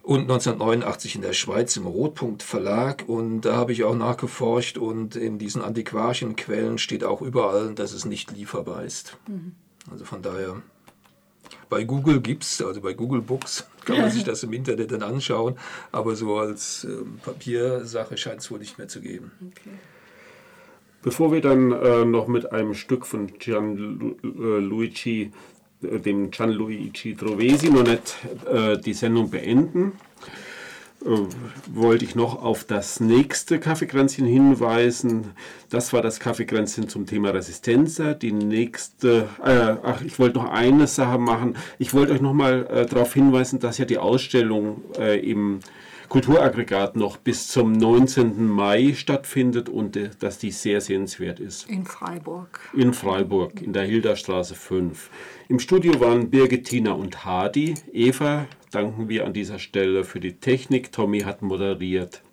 Und 0.01 0.21
1989 0.21 1.15
in 1.15 1.21
der 1.21 1.33
Schweiz 1.33 1.77
im 1.77 1.85
Rotpunkt 1.85 2.41
Verlag. 2.41 3.03
Und 3.07 3.41
da 3.41 3.55
habe 3.55 3.73
ich 3.73 3.83
auch 3.83 3.95
nachgeforscht. 3.95 4.79
Und 4.79 5.15
in 5.15 5.37
diesen 5.37 5.61
antiquarischen 5.61 6.35
Quellen 6.35 6.79
steht 6.79 7.03
auch 7.03 7.21
überall, 7.21 7.75
dass 7.75 7.91
es 7.91 8.05
nicht 8.05 8.31
lieferbar 8.31 8.83
ist. 8.83 9.17
Mhm. 9.27 9.53
Also 9.91 10.05
von 10.05 10.23
daher 10.23 10.61
bei 11.69 11.83
Google 11.83 12.19
gibt 12.19 12.43
es, 12.43 12.61
also 12.61 12.81
bei 12.81 12.93
Google 12.93 13.21
Books, 13.21 13.67
kann 13.85 13.97
man 13.97 14.11
sich 14.11 14.23
das 14.25 14.43
im 14.43 14.53
Internet 14.53 14.91
dann 14.91 15.03
anschauen, 15.03 15.55
aber 15.91 16.15
so 16.15 16.37
als 16.37 16.83
äh, 16.83 17.03
Papiersache 17.23 18.17
scheint 18.17 18.41
es 18.41 18.51
wohl 18.51 18.59
nicht 18.59 18.77
mehr 18.77 18.87
zu 18.87 19.01
geben. 19.01 19.31
Okay. 19.41 19.75
Bevor 21.01 21.31
wir 21.31 21.39
dann 21.39 21.71
äh, 21.71 22.03
noch 22.03 22.27
mit 22.27 22.51
einem 22.51 22.73
Stück 22.73 23.05
von 23.05 23.27
Gianluigi, 23.39 25.31
äh, 25.81 25.99
dem 25.99 26.29
Gianluigi 26.29 27.15
Trovesi, 27.15 27.69
noch 27.69 27.83
nicht 27.83 28.17
äh, 28.51 28.77
die 28.77 28.93
Sendung 28.93 29.29
beenden, 29.29 29.93
wollte 31.01 32.05
ich 32.05 32.15
noch 32.15 32.41
auf 32.41 32.63
das 32.63 32.99
nächste 32.99 33.59
Kaffeekränzchen 33.59 34.25
hinweisen. 34.25 35.31
Das 35.69 35.93
war 35.93 36.01
das 36.01 36.19
Kaffeekränzchen 36.19 36.89
zum 36.89 37.05
Thema 37.05 37.29
Resistenz. 37.29 38.01
Die 38.21 38.31
nächste, 38.31 39.29
äh, 39.43 39.75
ach, 39.83 40.01
ich 40.01 40.19
wollte 40.19 40.39
noch 40.39 40.49
eine 40.49 40.87
Sache 40.87 41.17
machen. 41.17 41.55
Ich 41.77 41.93
wollte 41.93 42.13
euch 42.13 42.21
noch 42.21 42.33
mal 42.33 42.67
äh, 42.67 42.85
darauf 42.85 43.13
hinweisen, 43.13 43.59
dass 43.59 43.77
ja 43.77 43.85
die 43.85 43.97
Ausstellung 43.97 44.81
äh, 44.97 45.19
im 45.19 45.59
Kulturaggregat 46.09 46.95
noch 46.95 47.17
bis 47.17 47.47
zum 47.49 47.71
19. 47.71 48.47
Mai 48.47 48.93
stattfindet 48.95 49.69
und 49.69 49.95
äh, 49.95 50.09
dass 50.19 50.39
die 50.39 50.49
sehr 50.49 50.81
sehenswert 50.81 51.39
ist. 51.39 51.69
In 51.69 51.85
Freiburg. 51.85 52.59
In 52.73 52.93
Freiburg, 52.93 53.61
in 53.61 53.73
der 53.73 53.83
Hilderstraße 53.83 54.55
5. 54.55 55.11
Im 55.49 55.59
Studio 55.59 55.99
waren 55.99 56.31
Birgit, 56.31 56.65
Tina 56.65 56.93
und 56.93 57.25
Hadi. 57.25 57.75
Eva 57.93 58.47
danken 58.71 59.07
wir 59.07 59.25
an 59.25 59.33
dieser 59.33 59.59
Stelle 59.59 60.03
für 60.03 60.19
die 60.19 60.33
Technik. 60.33 60.91
Tommy 60.91 61.19
hat 61.19 61.43
moderiert. 61.43 62.23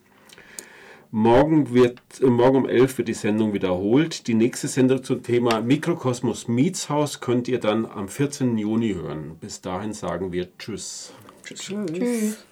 Morgen, 1.10 1.74
wird, 1.74 2.00
äh, 2.22 2.26
morgen 2.26 2.56
um 2.56 2.68
11 2.68 2.96
wird 2.96 3.08
die 3.08 3.14
Sendung 3.14 3.52
wiederholt. 3.52 4.26
Die 4.26 4.34
nächste 4.34 4.68
Sendung 4.68 5.04
zum 5.04 5.22
Thema 5.22 5.60
Mikrokosmos 5.60 6.48
Mietshaus 6.48 7.20
könnt 7.20 7.46
ihr 7.46 7.60
dann 7.60 7.84
am 7.84 8.08
14. 8.08 8.56
Juni 8.56 8.94
hören. 8.94 9.36
Bis 9.38 9.60
dahin 9.60 9.92
sagen 9.92 10.32
wir 10.32 10.48
Tschüss. 10.56 11.12
Tschüss. 11.44 11.60
tschüss. 11.60 12.46